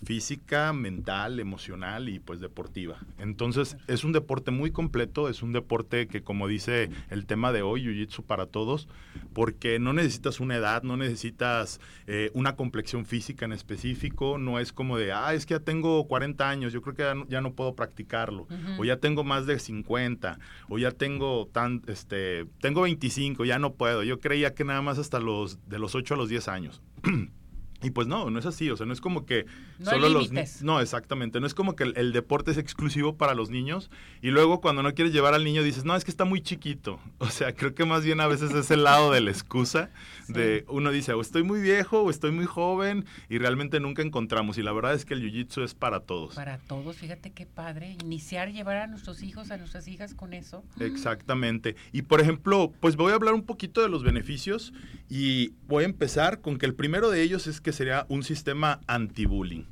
[0.05, 2.99] física, mental, emocional y pues deportiva.
[3.19, 7.63] Entonces es un deporte muy completo, es un deporte que como dice el tema de
[7.63, 8.89] hoy, Jiu-Jitsu para todos,
[9.33, 14.73] porque no necesitas una edad, no necesitas eh, una complexión física en específico, no es
[14.73, 17.75] como de, ah, es que ya tengo 40 años, yo creo que ya no, puedo
[17.75, 18.47] practicarlo,
[18.79, 20.39] o ya tengo más de 50,
[20.69, 24.99] o ya tengo tan, este, tengo 25, ya no puedo, yo creía que nada más
[24.99, 26.83] hasta los, de los 8 a los 10 años.
[27.83, 29.47] Y pues no, no es así, o sea, no es como que
[29.79, 33.17] No solo hay los no, exactamente, no es como que el, el deporte es exclusivo
[33.17, 33.91] para los niños
[34.21, 37.01] y luego cuando no quieres llevar al niño dices, "No, es que está muy chiquito."
[37.19, 39.91] O sea, creo que más bien a veces es el lado de la excusa
[40.29, 44.59] de uno dice, "O estoy muy viejo o estoy muy joven" y realmente nunca encontramos
[44.59, 46.35] y la verdad es que el jiu-jitsu es para todos.
[46.35, 47.97] Para todos, fíjate qué padre.
[48.05, 50.65] Iniciar, llevar a nuestros hijos, a nuestras hijas con eso.
[50.81, 51.77] Exactamente.
[51.93, 54.73] Y por ejemplo, pues voy a hablar un poquito de los beneficios
[55.09, 58.81] y voy a empezar con que el primero de ellos es que sería un sistema
[58.87, 59.65] anti-bullying,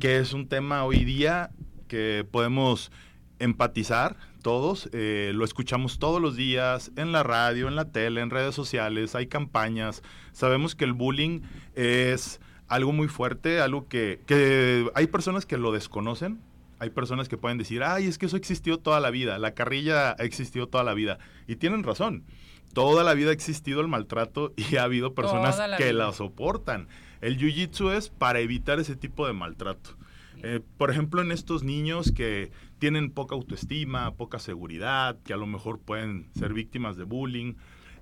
[0.00, 1.50] que es un tema hoy día
[1.88, 2.90] que podemos
[3.38, 8.30] empatizar todos, eh, lo escuchamos todos los días en la radio, en la tele, en
[8.30, 10.02] redes sociales, hay campañas,
[10.32, 11.40] sabemos que el bullying
[11.74, 16.40] es algo muy fuerte, algo que, que hay personas que lo desconocen,
[16.78, 20.10] hay personas que pueden decir, ay, es que eso existió toda la vida, la carrilla
[20.18, 22.24] ha existido toda la vida, y tienen razón.
[22.72, 25.92] Toda la vida ha existido el maltrato y ha habido personas que vida.
[25.92, 26.88] la soportan.
[27.22, 29.96] El jiu-jitsu es para evitar ese tipo de maltrato.
[30.42, 35.46] Eh, por ejemplo, en estos niños que tienen poca autoestima, poca seguridad, que a lo
[35.46, 37.54] mejor pueden ser víctimas de bullying,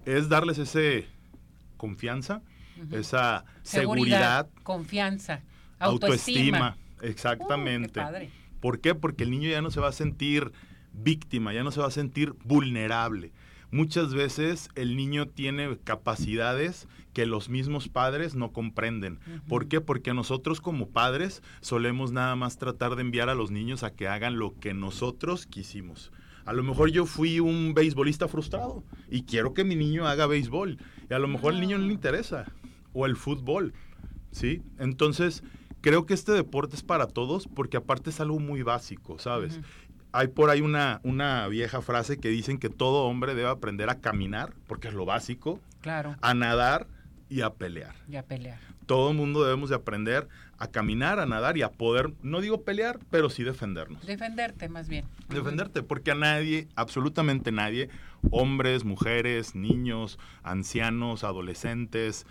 [0.07, 1.07] es darles ese
[1.77, 2.43] confianza,
[2.91, 5.43] esa seguridad, confianza,
[5.79, 6.69] autoestima.
[6.69, 6.77] autoestima.
[7.03, 7.91] Exactamente.
[7.91, 8.31] Uh, qué padre.
[8.61, 8.95] ¿Por qué?
[8.95, 10.51] Porque el niño ya no se va a sentir
[10.95, 13.33] víctima, ya no se va a sentir vulnerable.
[13.73, 19.21] Muchas veces el niño tiene capacidades que los mismos padres no comprenden.
[19.49, 19.81] ¿Por qué?
[19.81, 24.09] Porque nosotros como padres solemos nada más tratar de enviar a los niños a que
[24.09, 26.11] hagan lo que nosotros quisimos.
[26.45, 30.79] A lo mejor yo fui un beisbolista frustrado y quiero que mi niño haga béisbol.
[31.09, 32.53] Y a lo mejor al niño no le interesa.
[32.93, 33.73] O el fútbol.
[34.33, 34.63] ¿Sí?
[34.79, 35.45] Entonces,
[35.81, 39.61] creo que este deporte es para todos porque aparte es algo muy básico, ¿sabes?
[40.13, 44.01] Hay por ahí una, una vieja frase que dicen que todo hombre debe aprender a
[44.01, 46.87] caminar, porque es lo básico, Claro, a nadar
[47.29, 47.95] y a pelear.
[48.09, 48.59] ya pelear.
[48.87, 50.27] Todo el mundo debemos de aprender
[50.59, 54.05] a caminar, a nadar y a poder, no digo pelear, pero sí defendernos.
[54.05, 55.05] Defenderte más bien.
[55.29, 57.89] Defenderte, porque a nadie, absolutamente nadie,
[58.33, 62.27] hombres, mujeres, niños, ancianos, adolescentes,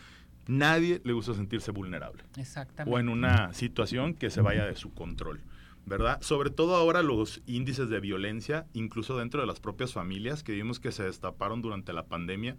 [0.47, 2.93] nadie le gusta sentirse vulnerable Exactamente.
[2.95, 5.39] o en una situación que se vaya de su control,
[5.85, 6.21] ¿verdad?
[6.21, 10.79] Sobre todo ahora los índices de violencia, incluso dentro de las propias familias, que vimos
[10.79, 12.57] que se destaparon durante la pandemia.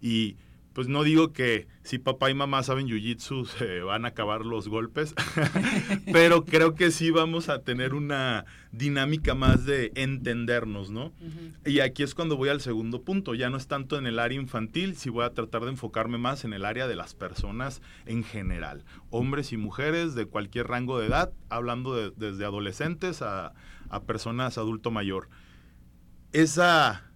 [0.00, 0.36] Y
[0.72, 4.68] pues no digo que si papá y mamá saben jiu-jitsu se van a acabar los
[4.68, 5.14] golpes,
[6.12, 11.12] pero creo que sí vamos a tener una dinámica más de entendernos, ¿no?
[11.66, 14.40] Y aquí es cuando voy al segundo punto, ya no es tanto en el área
[14.40, 18.22] infantil, si voy a tratar de enfocarme más en el área de las personas en
[18.22, 23.54] general, hombres y mujeres de cualquier rango de edad, hablando de- desde adolescentes a,
[23.88, 25.28] a personas adulto mayor.
[26.32, 27.10] Esa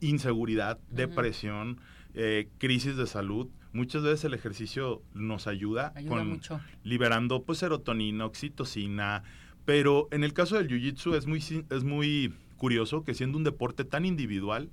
[0.00, 1.80] inseguridad, depresión,
[2.14, 6.60] eh, crisis de salud, muchas veces el ejercicio nos ayuda, Ayuda con mucho.
[6.82, 9.22] liberando pues serotonina, oxitocina,
[9.64, 11.38] pero en el caso del jiu-jitsu es muy,
[11.70, 14.70] es muy curioso que siendo un deporte tan individual,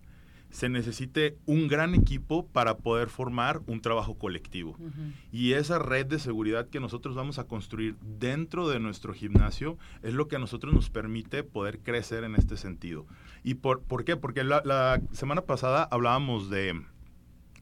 [0.50, 4.76] se necesite un gran equipo para poder formar un trabajo colectivo.
[5.32, 10.14] Y esa red de seguridad que nosotros vamos a construir dentro de nuestro gimnasio es
[10.14, 13.06] lo que a nosotros nos permite poder crecer en este sentido.
[13.46, 14.18] ¿Y por, por qué?
[14.18, 16.82] Porque la, la semana pasada hablábamos de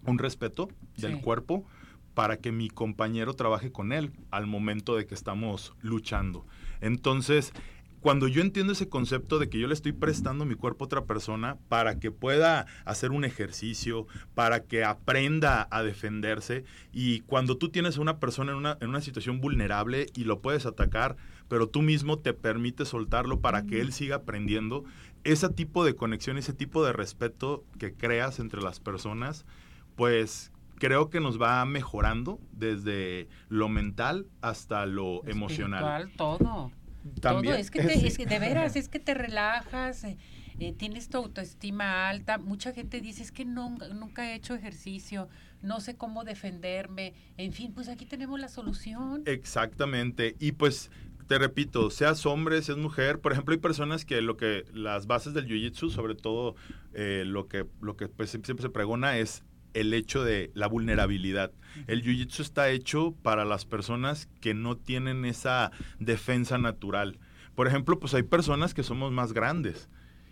[0.06, 1.22] un respeto del Sí.
[1.22, 1.66] cuerpo
[2.14, 6.46] para que mi compañero trabaje con él al momento de que estamos luchando.
[6.82, 7.54] Entonces,
[8.02, 11.04] cuando yo entiendo ese concepto de que yo le estoy prestando mi cuerpo a otra
[11.06, 17.70] persona para que pueda hacer un ejercicio, para que aprenda a defenderse, y cuando tú
[17.70, 21.18] tienes a una persona en una, en una situación vulnerable y lo puedes atacar,
[21.50, 24.86] pero tú mismo te permites soltarlo para que él siga aprendiendo,
[25.26, 29.46] ese tipo de conexión, ese tipo de respeto que creas entre las personas,
[30.00, 36.10] pues creo que nos va mejorando desde lo mental hasta lo emocional.
[36.16, 36.72] Todo.
[37.20, 37.54] También.
[37.54, 37.62] Todo.
[37.62, 40.18] Es que, te- es que de veras, es que te relajas, eh,
[40.60, 42.38] eh, tienes tu autoestima alta.
[42.38, 45.28] Mucha gente dice, es que nunca, nunca he hecho ejercicio,
[45.62, 47.14] no sé cómo defenderme.
[47.36, 49.24] En fin, pues aquí tenemos la solución.
[49.26, 50.38] Exactamente.
[50.40, 50.92] Y pues
[51.28, 55.34] te repito, seas hombre, seas mujer, por ejemplo, hay personas que lo que las bases
[55.34, 56.56] del jiu-jitsu, sobre todo
[56.94, 61.52] eh, lo que lo que pues, siempre se pregona es el hecho de la vulnerabilidad.
[61.88, 67.20] El jiu-jitsu está hecho para las personas que no tienen esa defensa natural.
[67.56, 69.90] Por ejemplo, pues hay personas que somos más grandes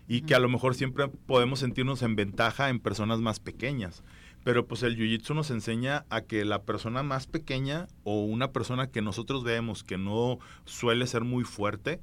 [0.08, 4.02] y que a lo mejor siempre podemos sentirnos en ventaja en personas más pequeñas.
[4.44, 8.90] Pero pues el jiu-jitsu nos enseña a que la persona más pequeña o una persona
[8.90, 12.00] que nosotros vemos que no suele ser muy fuerte,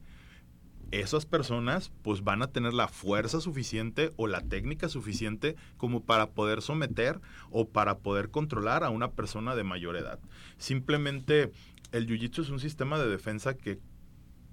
[0.92, 6.32] esas personas pues van a tener la fuerza suficiente o la técnica suficiente como para
[6.32, 7.20] poder someter
[7.50, 10.20] o para poder controlar a una persona de mayor edad.
[10.58, 11.52] Simplemente
[11.92, 13.80] el jiu-jitsu es un sistema de defensa que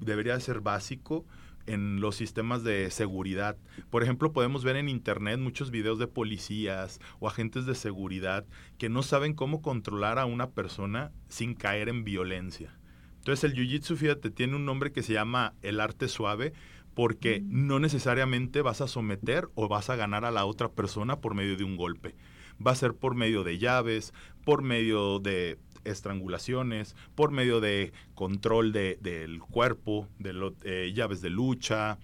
[0.01, 1.24] debería ser básico
[1.66, 3.57] en los sistemas de seguridad.
[3.91, 8.45] Por ejemplo, podemos ver en internet muchos videos de policías o agentes de seguridad
[8.78, 12.76] que no saben cómo controlar a una persona sin caer en violencia.
[13.22, 16.52] Entonces el Jiu-Jitsu, fíjate, tiene un nombre que se llama el arte suave
[16.92, 21.36] porque no necesariamente vas a someter o vas a ganar a la otra persona por
[21.36, 22.16] medio de un golpe.
[22.64, 24.12] Va a ser por medio de llaves,
[24.44, 32.00] por medio de estrangulaciones, por medio de control del cuerpo, de eh, llaves de lucha,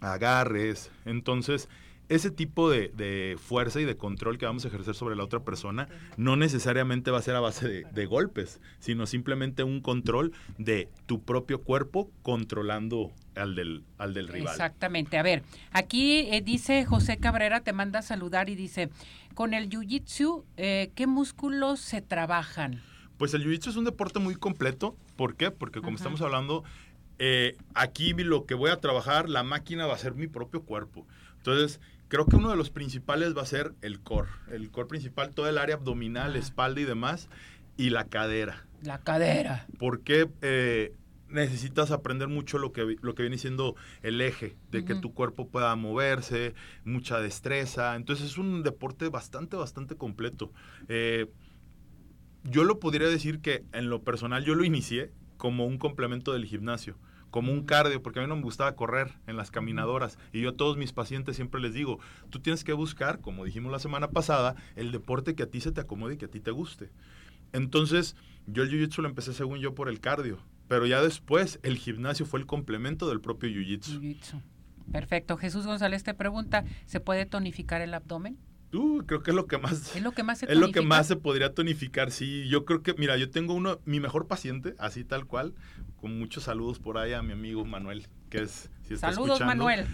[0.00, 0.90] agarres.
[1.06, 1.70] Entonces,
[2.08, 5.88] ese tipo de, fuerza y de control que vamos a ejercer sobre la otra persona
[6.16, 11.22] no necesariamente va a ser a base de, golpes, sino simplemente un control de tu
[11.22, 14.52] propio cuerpo controlando al del, al del rival.
[14.52, 15.18] Exactamente.
[15.18, 15.42] A ver,
[15.72, 18.88] aquí eh, dice José Cabrera, te manda a saludar y dice,
[19.34, 22.80] con el Jiu-Jitsu, eh, ¿qué músculos se trabajan?
[23.18, 24.96] Pues el Jiu-Jitsu es un deporte muy completo.
[25.16, 25.50] ¿Por qué?
[25.50, 26.64] Porque como estamos hablando,
[27.18, 31.06] eh, aquí lo que voy a trabajar, la máquina va a ser mi propio cuerpo.
[31.38, 34.28] Entonces, creo que uno de los principales va a ser el core.
[34.50, 37.28] El core principal, todo el área abdominal, espalda y demás,
[37.76, 38.66] y la cadera.
[38.82, 39.66] La cadera.
[39.78, 40.94] Porque eh,
[41.28, 45.48] necesitas aprender mucho lo que, lo que viene siendo el eje, de que tu cuerpo
[45.48, 46.54] pueda moverse,
[46.84, 47.96] mucha destreza.
[47.96, 50.52] Entonces es un deporte bastante, bastante completo.
[50.88, 51.30] Eh,
[52.44, 56.46] yo lo podría decir que en lo personal yo lo inicié como un complemento del
[56.46, 56.96] gimnasio
[57.36, 60.16] como un cardio, porque a mí no me gustaba correr en las caminadoras.
[60.32, 63.70] Y yo a todos mis pacientes siempre les digo, tú tienes que buscar, como dijimos
[63.70, 66.40] la semana pasada, el deporte que a ti se te acomode y que a ti
[66.40, 66.88] te guste.
[67.52, 68.16] Entonces,
[68.46, 72.24] yo el jiu-jitsu lo empecé según yo por el cardio, pero ya después el gimnasio
[72.24, 74.42] fue el complemento del propio jiu-jitsu.
[74.90, 75.36] Perfecto.
[75.36, 78.38] Jesús González te pregunta, ¿se puede tonificar el abdomen?
[78.72, 80.82] Uh, creo que es lo que más es lo que más se es lo que
[80.82, 84.74] más se podría tonificar sí yo creo que mira yo tengo uno mi mejor paciente
[84.78, 85.54] así tal cual
[86.06, 89.86] con muchos saludos por ahí a mi amigo Manuel que es si está saludos Manuel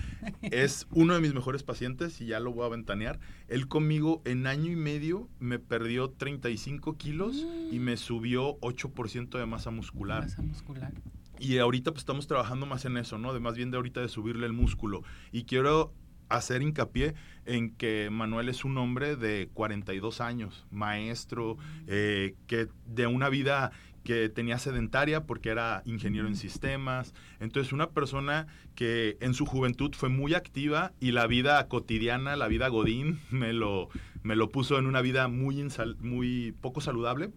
[0.43, 4.47] es uno de mis mejores pacientes y ya lo voy a ventanear él conmigo en
[4.47, 10.43] año y medio me perdió 35 kilos y me subió 8% de masa muscular masa
[10.43, 10.93] muscular
[11.39, 13.35] y ahorita pues estamos trabajando más en eso, ¿no?
[13.35, 15.03] De más bien de ahorita de subirle el músculo.
[15.33, 15.93] Y quiero
[16.29, 21.57] hacer hincapié en que Manuel es un hombre de 42 años, maestro,
[21.89, 23.73] eh, que de una vida
[24.05, 27.15] que tenía sedentaria porque era ingeniero en sistemas.
[27.41, 32.49] Entonces, una persona que en su juventud fue muy activa y la vida cotidiana, la
[32.49, 33.89] vida godín, me lo,
[34.23, 35.67] me lo puso en una vida muy,
[36.01, 37.31] muy poco saludable.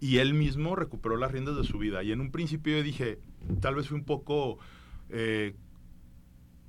[0.00, 2.02] Y él mismo recuperó las riendas de su vida.
[2.02, 3.18] Y en un principio yo dije,
[3.60, 4.58] tal vez fue un poco,
[5.10, 5.54] eh,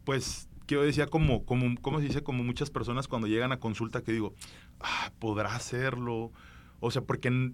[0.04, 2.24] pues que yo decía como, como, ¿cómo se dice?
[2.24, 4.34] Como muchas personas cuando llegan a consulta que digo,
[4.80, 6.32] ah, podrá hacerlo.
[6.80, 7.54] O sea, porque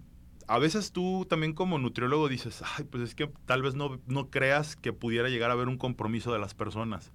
[0.50, 4.32] a veces tú también como nutriólogo dices, ay, pues es que tal vez no, no
[4.32, 7.12] creas que pudiera llegar a haber un compromiso de las personas.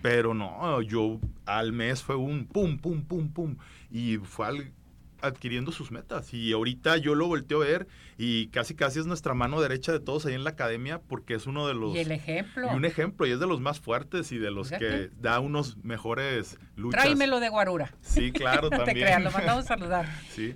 [0.00, 3.56] Pero no, yo al mes fue un pum, pum, pum, pum.
[3.90, 4.72] Y fue al,
[5.20, 6.32] adquiriendo sus metas.
[6.32, 10.00] Y ahorita yo lo volteo a ver y casi casi es nuestra mano derecha de
[10.00, 11.94] todos ahí en la academia porque es uno de los...
[11.94, 12.68] Y el ejemplo.
[12.72, 15.76] Y un ejemplo, y es de los más fuertes y de los que da unos
[15.84, 17.02] mejores luchas.
[17.02, 17.94] Tráemelo de guarura.
[18.00, 18.86] Sí, claro, también.
[18.86, 20.06] te creas, lo mandamos a saludar.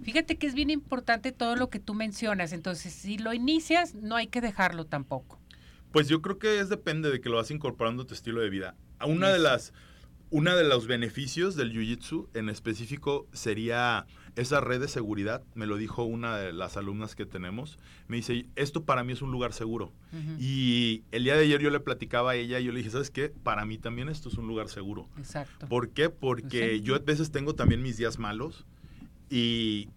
[0.03, 2.53] Fíjate que es bien importante todo lo que tú mencionas.
[2.53, 5.39] Entonces, si lo inicias, no hay que dejarlo tampoco.
[5.93, 8.51] Pues yo creo que es depende de que lo vas incorporando a tu estilo de
[8.51, 8.75] vida.
[9.05, 9.73] Una de las...
[10.33, 15.77] Una de los beneficios del Jiu-Jitsu en específico sería esa red de seguridad, me lo
[15.77, 17.79] dijo una de las alumnas que tenemos,
[18.09, 19.93] me dice, esto para mí es un lugar seguro.
[20.39, 23.11] Y el día de ayer yo le platicaba a ella y yo le dije, ¿sabes
[23.11, 23.29] qué?
[23.29, 25.07] Para mí también esto es un lugar seguro.
[25.19, 25.69] Exacto.
[25.69, 26.09] ¿Por qué?
[26.09, 28.65] Porque yo a veces tengo también mis días malos
[29.29, 29.91] y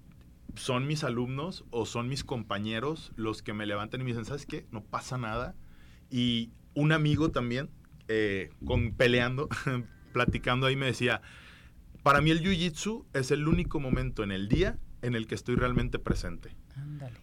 [0.55, 4.45] son mis alumnos o son mis compañeros los que me levantan y me dicen, ¿sabes
[4.45, 4.65] qué?
[4.69, 5.55] No pasa nada.
[6.11, 7.69] Y un amigo también,
[8.09, 9.47] eh, con, peleando,
[10.16, 11.22] platicando ahí, me decía,
[12.03, 15.55] para mí el jiu-jitsu es el único momento en el día en el que estoy
[15.55, 16.55] realmente presente.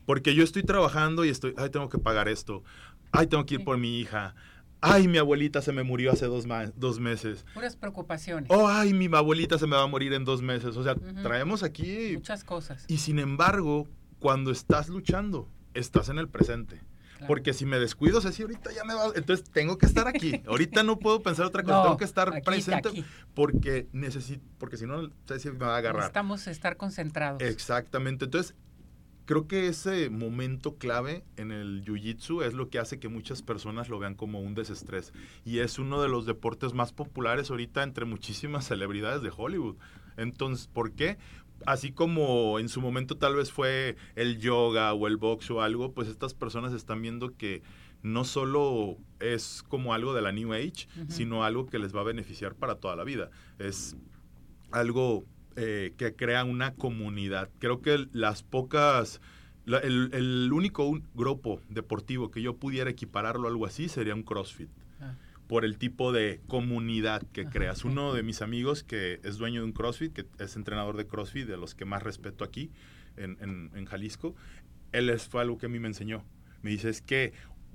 [0.04, 2.62] Porque yo estoy trabajando y estoy, ay, tengo que pagar esto,
[3.10, 4.34] ay, tengo que ir por mi hija,
[4.82, 6.44] ay, mi abuelita se me murió hace dos,
[6.76, 7.46] dos meses.
[7.54, 8.50] Puras preocupaciones.
[8.50, 10.76] Oh, ay, mi abuelita se me va a morir en dos meses.
[10.76, 12.12] O sea, traemos aquí...
[12.16, 12.84] Muchas cosas.
[12.88, 13.88] Y sin embargo,
[14.18, 16.82] cuando estás luchando, estás en el presente.
[17.26, 19.12] Porque si me descuido, sé si ahorita ya me va.
[19.14, 20.42] Entonces tengo que estar aquí.
[20.46, 21.82] ahorita no puedo pensar otra cosa.
[21.82, 23.04] tengo que estar presente
[23.34, 24.44] porque necesito.
[24.58, 26.00] Porque si no, si me va a agarrar.
[26.00, 27.42] Necesitamos estar concentrados.
[27.42, 28.24] Exactamente.
[28.24, 28.54] Entonces,
[29.24, 33.88] creo que ese momento clave en el jiu-jitsu es lo que hace que muchas personas
[33.88, 35.12] lo vean como un desestrés.
[35.44, 39.76] Y es uno de los deportes más populares ahorita entre muchísimas celebridades de Hollywood.
[40.16, 41.18] Entonces, ¿por qué?
[41.66, 45.92] Así como en su momento tal vez fue el yoga o el box o algo,
[45.92, 47.62] pues estas personas están viendo que
[48.02, 52.04] no solo es como algo de la New Age, sino algo que les va a
[52.04, 53.30] beneficiar para toda la vida.
[53.58, 53.96] Es
[54.72, 55.24] algo
[55.56, 57.48] eh, que crea una comunidad.
[57.58, 59.20] Creo que las pocas,
[59.66, 64.70] el, único grupo deportivo que yo pudiera equipararlo a algo así sería un CrossFit.
[65.46, 67.84] Por el tipo de comunidad que creas.
[67.84, 71.46] Uno de mis amigos que es dueño de un CrossFit, que es entrenador de CrossFit,
[71.46, 72.70] de los que más respeto aquí
[73.16, 73.36] en,
[73.74, 74.34] en Jalisco,
[74.92, 76.24] él fue algo que a mí me enseñó.
[76.62, 77.32] Me dice, es que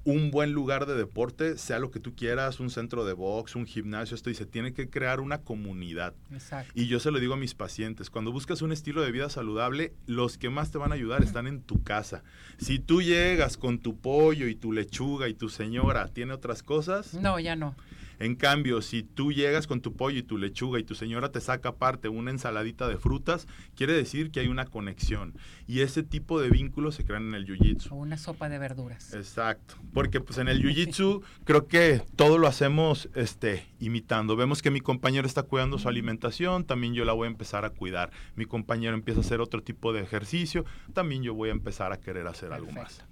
[0.08, 3.66] un buen lugar de deporte, sea lo que tú quieras, un centro de box, un
[3.66, 6.14] gimnasio, esto dice, tiene que crear una comunidad.
[6.32, 6.72] Exacto.
[6.74, 9.93] Y yo se lo digo a mis pacientes, cuando buscas un estilo de vida saludable,
[10.05, 12.24] los que más te van a ayudar están en tu casa.
[12.58, 17.14] Si tú llegas con tu pollo y tu lechuga y tu señora tiene otras cosas.
[17.14, 17.76] No, ya no.
[18.20, 21.41] En cambio, si tú llegas con tu pollo y tu lechuga y tu señora te
[21.41, 25.36] saca aparte una ensaladita de frutas, quiere decir que hay una conexión.
[25.68, 27.91] Y ese tipo de vínculos se crean en el jiu-jitsu.
[27.91, 29.13] O una sopa de verduras.
[29.13, 29.76] Exacto.
[29.93, 34.36] Porque pues en el jiu-jitsu creo que todo lo hacemos este, imitando.
[34.36, 37.70] Vemos que mi compañero está cuidando su alimentación, también yo la voy a empezar a
[37.70, 38.11] cuidar.
[38.36, 41.97] Mi compañero empieza a hacer otro tipo de ejercicio, también yo voy a empezar a
[41.97, 43.03] querer hacer algo más.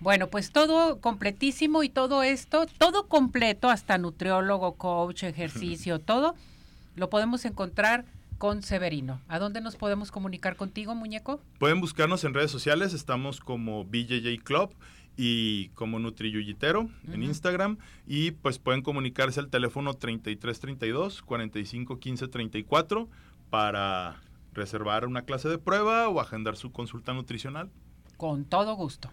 [0.00, 6.34] Bueno, pues todo completísimo y todo esto, todo completo, hasta nutriólogo, coach, ejercicio, todo,
[6.96, 8.04] lo podemos encontrar
[8.38, 9.20] con Severino.
[9.28, 11.40] ¿A dónde nos podemos comunicar contigo, muñeco?
[11.58, 14.74] Pueden buscarnos en redes sociales, estamos como BJJ Club
[15.16, 23.08] y como Nutriyuyitero en Instagram y pues pueden comunicarse al teléfono 3332 45 15 34
[23.50, 24.20] para
[24.52, 27.70] reservar una clase de prueba o agendar su consulta nutricional.
[28.16, 29.10] Con todo gusto.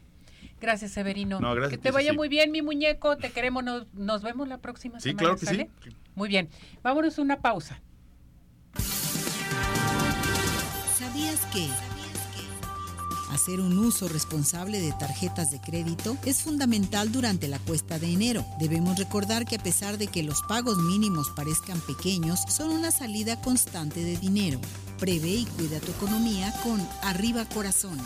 [0.61, 1.39] Gracias, Severino.
[1.39, 3.17] No, gracias, que te vaya muy bien, mi muñeco.
[3.17, 3.63] Te queremos.
[3.63, 5.37] Nos, vemos la próxima sí, semana.
[5.37, 5.95] Sí, claro que sí.
[6.13, 6.49] Muy bien.
[6.83, 7.81] Vámonos a una pausa.
[10.97, 11.67] ¿Sabías que
[13.33, 18.45] hacer un uso responsable de tarjetas de crédito es fundamental durante la cuesta de enero?
[18.59, 23.41] Debemos recordar que a pesar de que los pagos mínimos parezcan pequeños, son una salida
[23.41, 24.59] constante de dinero.
[24.99, 28.05] Prevé y cuida tu economía con Arriba Corazones.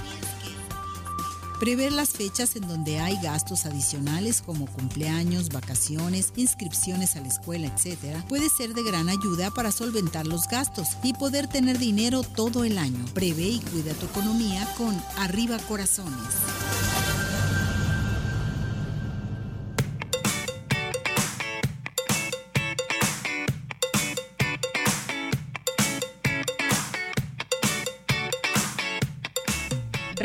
[1.61, 7.67] Prever las fechas en donde hay gastos adicionales como cumpleaños, vacaciones, inscripciones a la escuela,
[7.67, 12.63] etc., puede ser de gran ayuda para solventar los gastos y poder tener dinero todo
[12.63, 13.05] el año.
[13.13, 16.80] Prevé y cuida tu economía con Arriba Corazones.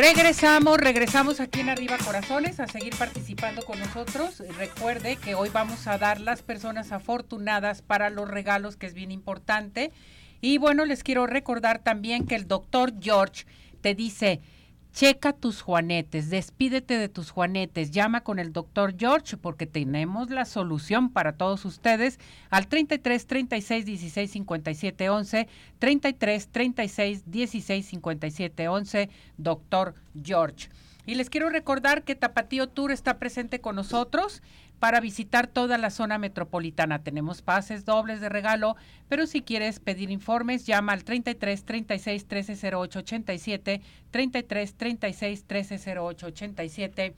[0.07, 4.41] Regresamos, regresamos aquí en Arriba Corazones a seguir participando con nosotros.
[4.57, 9.11] Recuerde que hoy vamos a dar las personas afortunadas para los regalos, que es bien
[9.11, 9.91] importante.
[10.41, 13.47] Y bueno, les quiero recordar también que el doctor George
[13.81, 14.41] te dice,
[14.97, 20.47] Checa tus juanetes, despídete de tus juanetes, llama con el doctor George porque tenemos la
[20.47, 22.19] solución para todos ustedes
[22.49, 25.49] al 33 36 16 57 11,
[25.81, 29.95] 33 36 16 57 11, doctor
[30.25, 30.71] George.
[31.05, 34.43] Y les quiero recordar que Tapatío Tour está presente con nosotros
[34.79, 37.03] para visitar toda la zona metropolitana.
[37.03, 38.77] Tenemos pases dobles de regalo,
[39.09, 45.99] pero si quieres pedir informes, llama al 33 36 13 08 87, 33 36 13
[45.99, 47.15] 08 87,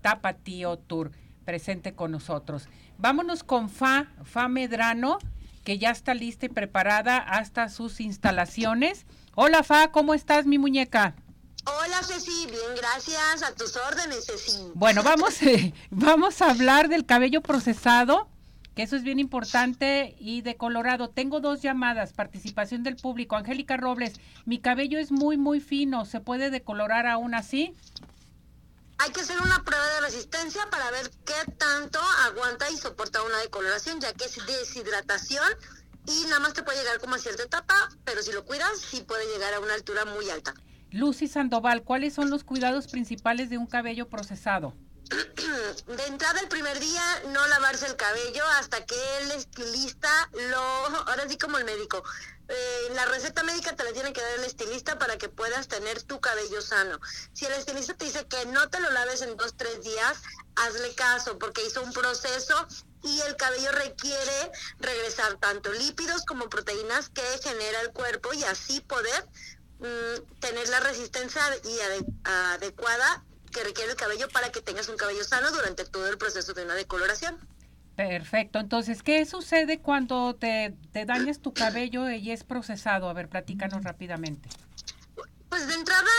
[0.00, 1.12] Tapatío Tour,
[1.44, 2.68] presente con nosotros.
[2.98, 5.18] Vámonos con Fa, Fa Medrano,
[5.64, 9.06] que ya está lista y preparada hasta sus instalaciones.
[9.34, 11.14] Hola Fa, ¿cómo estás, mi muñeca?
[11.66, 13.42] Hola Ceci, bien, gracias.
[13.42, 14.70] A tus órdenes, Ceci.
[14.74, 18.28] Bueno, vamos, eh, vamos a hablar del cabello procesado,
[18.76, 21.10] que eso es bien importante, y de colorado.
[21.10, 23.34] Tengo dos llamadas, participación del público.
[23.34, 24.14] Angélica Robles,
[24.44, 26.04] mi cabello es muy, muy fino.
[26.04, 27.74] ¿Se puede decolorar aún así?
[28.98, 33.38] Hay que hacer una prueba de resistencia para ver qué tanto aguanta y soporta una
[33.38, 35.48] decoloración, ya que es deshidratación
[36.06, 39.02] y nada más te puede llegar como a cierta etapa, pero si lo cuidas, sí
[39.02, 40.54] puede llegar a una altura muy alta.
[40.96, 44.74] Lucy Sandoval, ¿cuáles son los cuidados principales de un cabello procesado?
[45.86, 50.08] de entrada el primer día no lavarse el cabello hasta que el estilista
[50.50, 52.02] lo, ahora sí como el médico,
[52.48, 56.02] eh, la receta médica te la tiene que dar el estilista para que puedas tener
[56.02, 56.98] tu cabello sano.
[57.34, 60.22] Si el estilista te dice que no te lo laves en dos, tres días,
[60.56, 62.66] hazle caso porque hizo un proceso
[63.02, 68.80] y el cabello requiere regresar tanto lípidos como proteínas que genera el cuerpo y así
[68.80, 69.28] poder
[69.78, 71.78] mm, tener la resistencia y
[72.24, 76.52] adecuada que requiere el cabello para que tengas un cabello sano durante todo el proceso
[76.52, 77.38] de una decoloración.
[77.96, 78.58] Perfecto.
[78.58, 83.08] Entonces, ¿qué sucede cuando te, te dañas tu cabello y es procesado?
[83.08, 84.50] A ver, platícanos rápidamente.
[85.48, 86.10] Pues de entrada,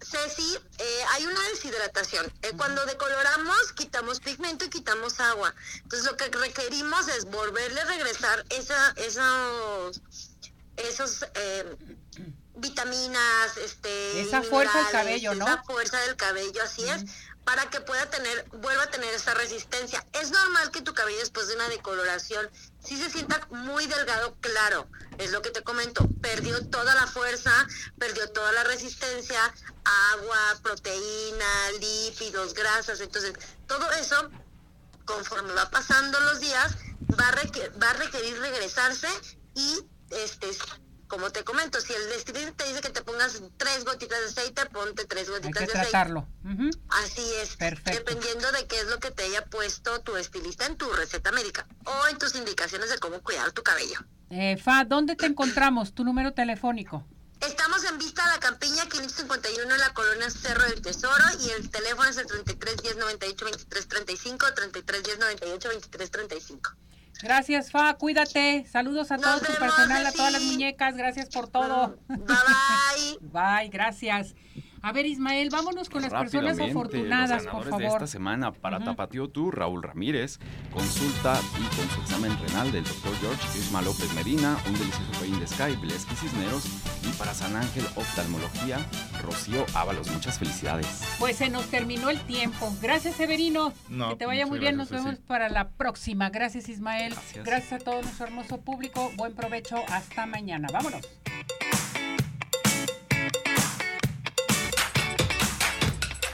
[0.00, 2.26] Ceci, eh, hay una deshidratación.
[2.42, 5.54] Eh, cuando decoloramos, quitamos pigmento y quitamos agua.
[5.82, 10.00] Entonces, lo que requerimos es volverle a regresar esa, esos,
[10.76, 11.76] esos eh,
[12.54, 15.46] vitaminas, este, esa fuerza del cabello, ¿no?
[15.46, 17.04] Esa fuerza del cabello, así es,
[17.44, 20.04] para que pueda tener, vuelva a tener esa resistencia.
[20.12, 22.48] Es normal que tu cabello después de una decoloración
[22.84, 24.88] sí se sienta muy delgado, claro,
[25.18, 27.52] es lo que te comento, perdió toda la fuerza,
[27.98, 29.40] perdió toda la resistencia,
[30.12, 33.34] agua, proteína, lípidos, grasas, entonces
[33.66, 34.30] todo eso,
[35.04, 36.76] conforme va pasando los días,
[37.18, 39.08] va a, va a requerir regresarse
[39.54, 40.50] y este
[41.12, 44.64] como te comento, si el estilista te dice que te pongas tres gotitas de aceite,
[44.72, 46.26] ponte tres gotitas Hay que de tratarlo.
[46.88, 47.58] Así es.
[47.58, 51.66] Dependiendo de qué es lo que te haya puesto tu estilista en tu receta médica
[51.84, 53.98] o en tus indicaciones de cómo cuidar tu cabello.
[54.30, 55.92] Eh, Fa, ¿dónde te encontramos?
[55.92, 57.04] Tu número telefónico.
[57.42, 61.68] Estamos en Vista a la Campiña, 551 en la colonia Cerro del Tesoro y el
[61.68, 66.70] teléfono es el 33 10 98 23 35, 33 10 98 23 35.
[67.20, 68.64] Gracias, Fa, cuídate.
[68.66, 70.96] Saludos a todo tu personal, a todas las muñecas.
[70.96, 71.98] Gracias por todo.
[72.08, 73.18] Bye bye.
[73.20, 74.34] bye, gracias.
[74.82, 77.80] A ver, Ismael, vámonos con las personas afortunadas, por favor.
[77.80, 80.40] de esta semana para Tapatío Tú, Raúl Ramírez,
[80.72, 85.38] consulta y con su examen renal del doctor George Isma López Medina, un delicioso país
[85.38, 86.66] de Sky, Bleski Cisneros,
[87.04, 88.78] y para San Ángel Oftalmología,
[89.22, 90.10] Rocío Ábalos.
[90.10, 90.86] Muchas felicidades.
[91.20, 92.74] Pues se nos terminó el tiempo.
[92.82, 93.72] Gracias, Severino.
[93.88, 94.76] que te vaya muy bien.
[94.76, 96.30] Nos vemos para la próxima.
[96.30, 97.12] Gracias, Ismael.
[97.12, 97.44] Gracias.
[97.44, 99.12] gracias a todo nuestro hermoso público.
[99.16, 99.76] Buen provecho.
[99.88, 100.66] Hasta mañana.
[100.72, 101.02] Vámonos.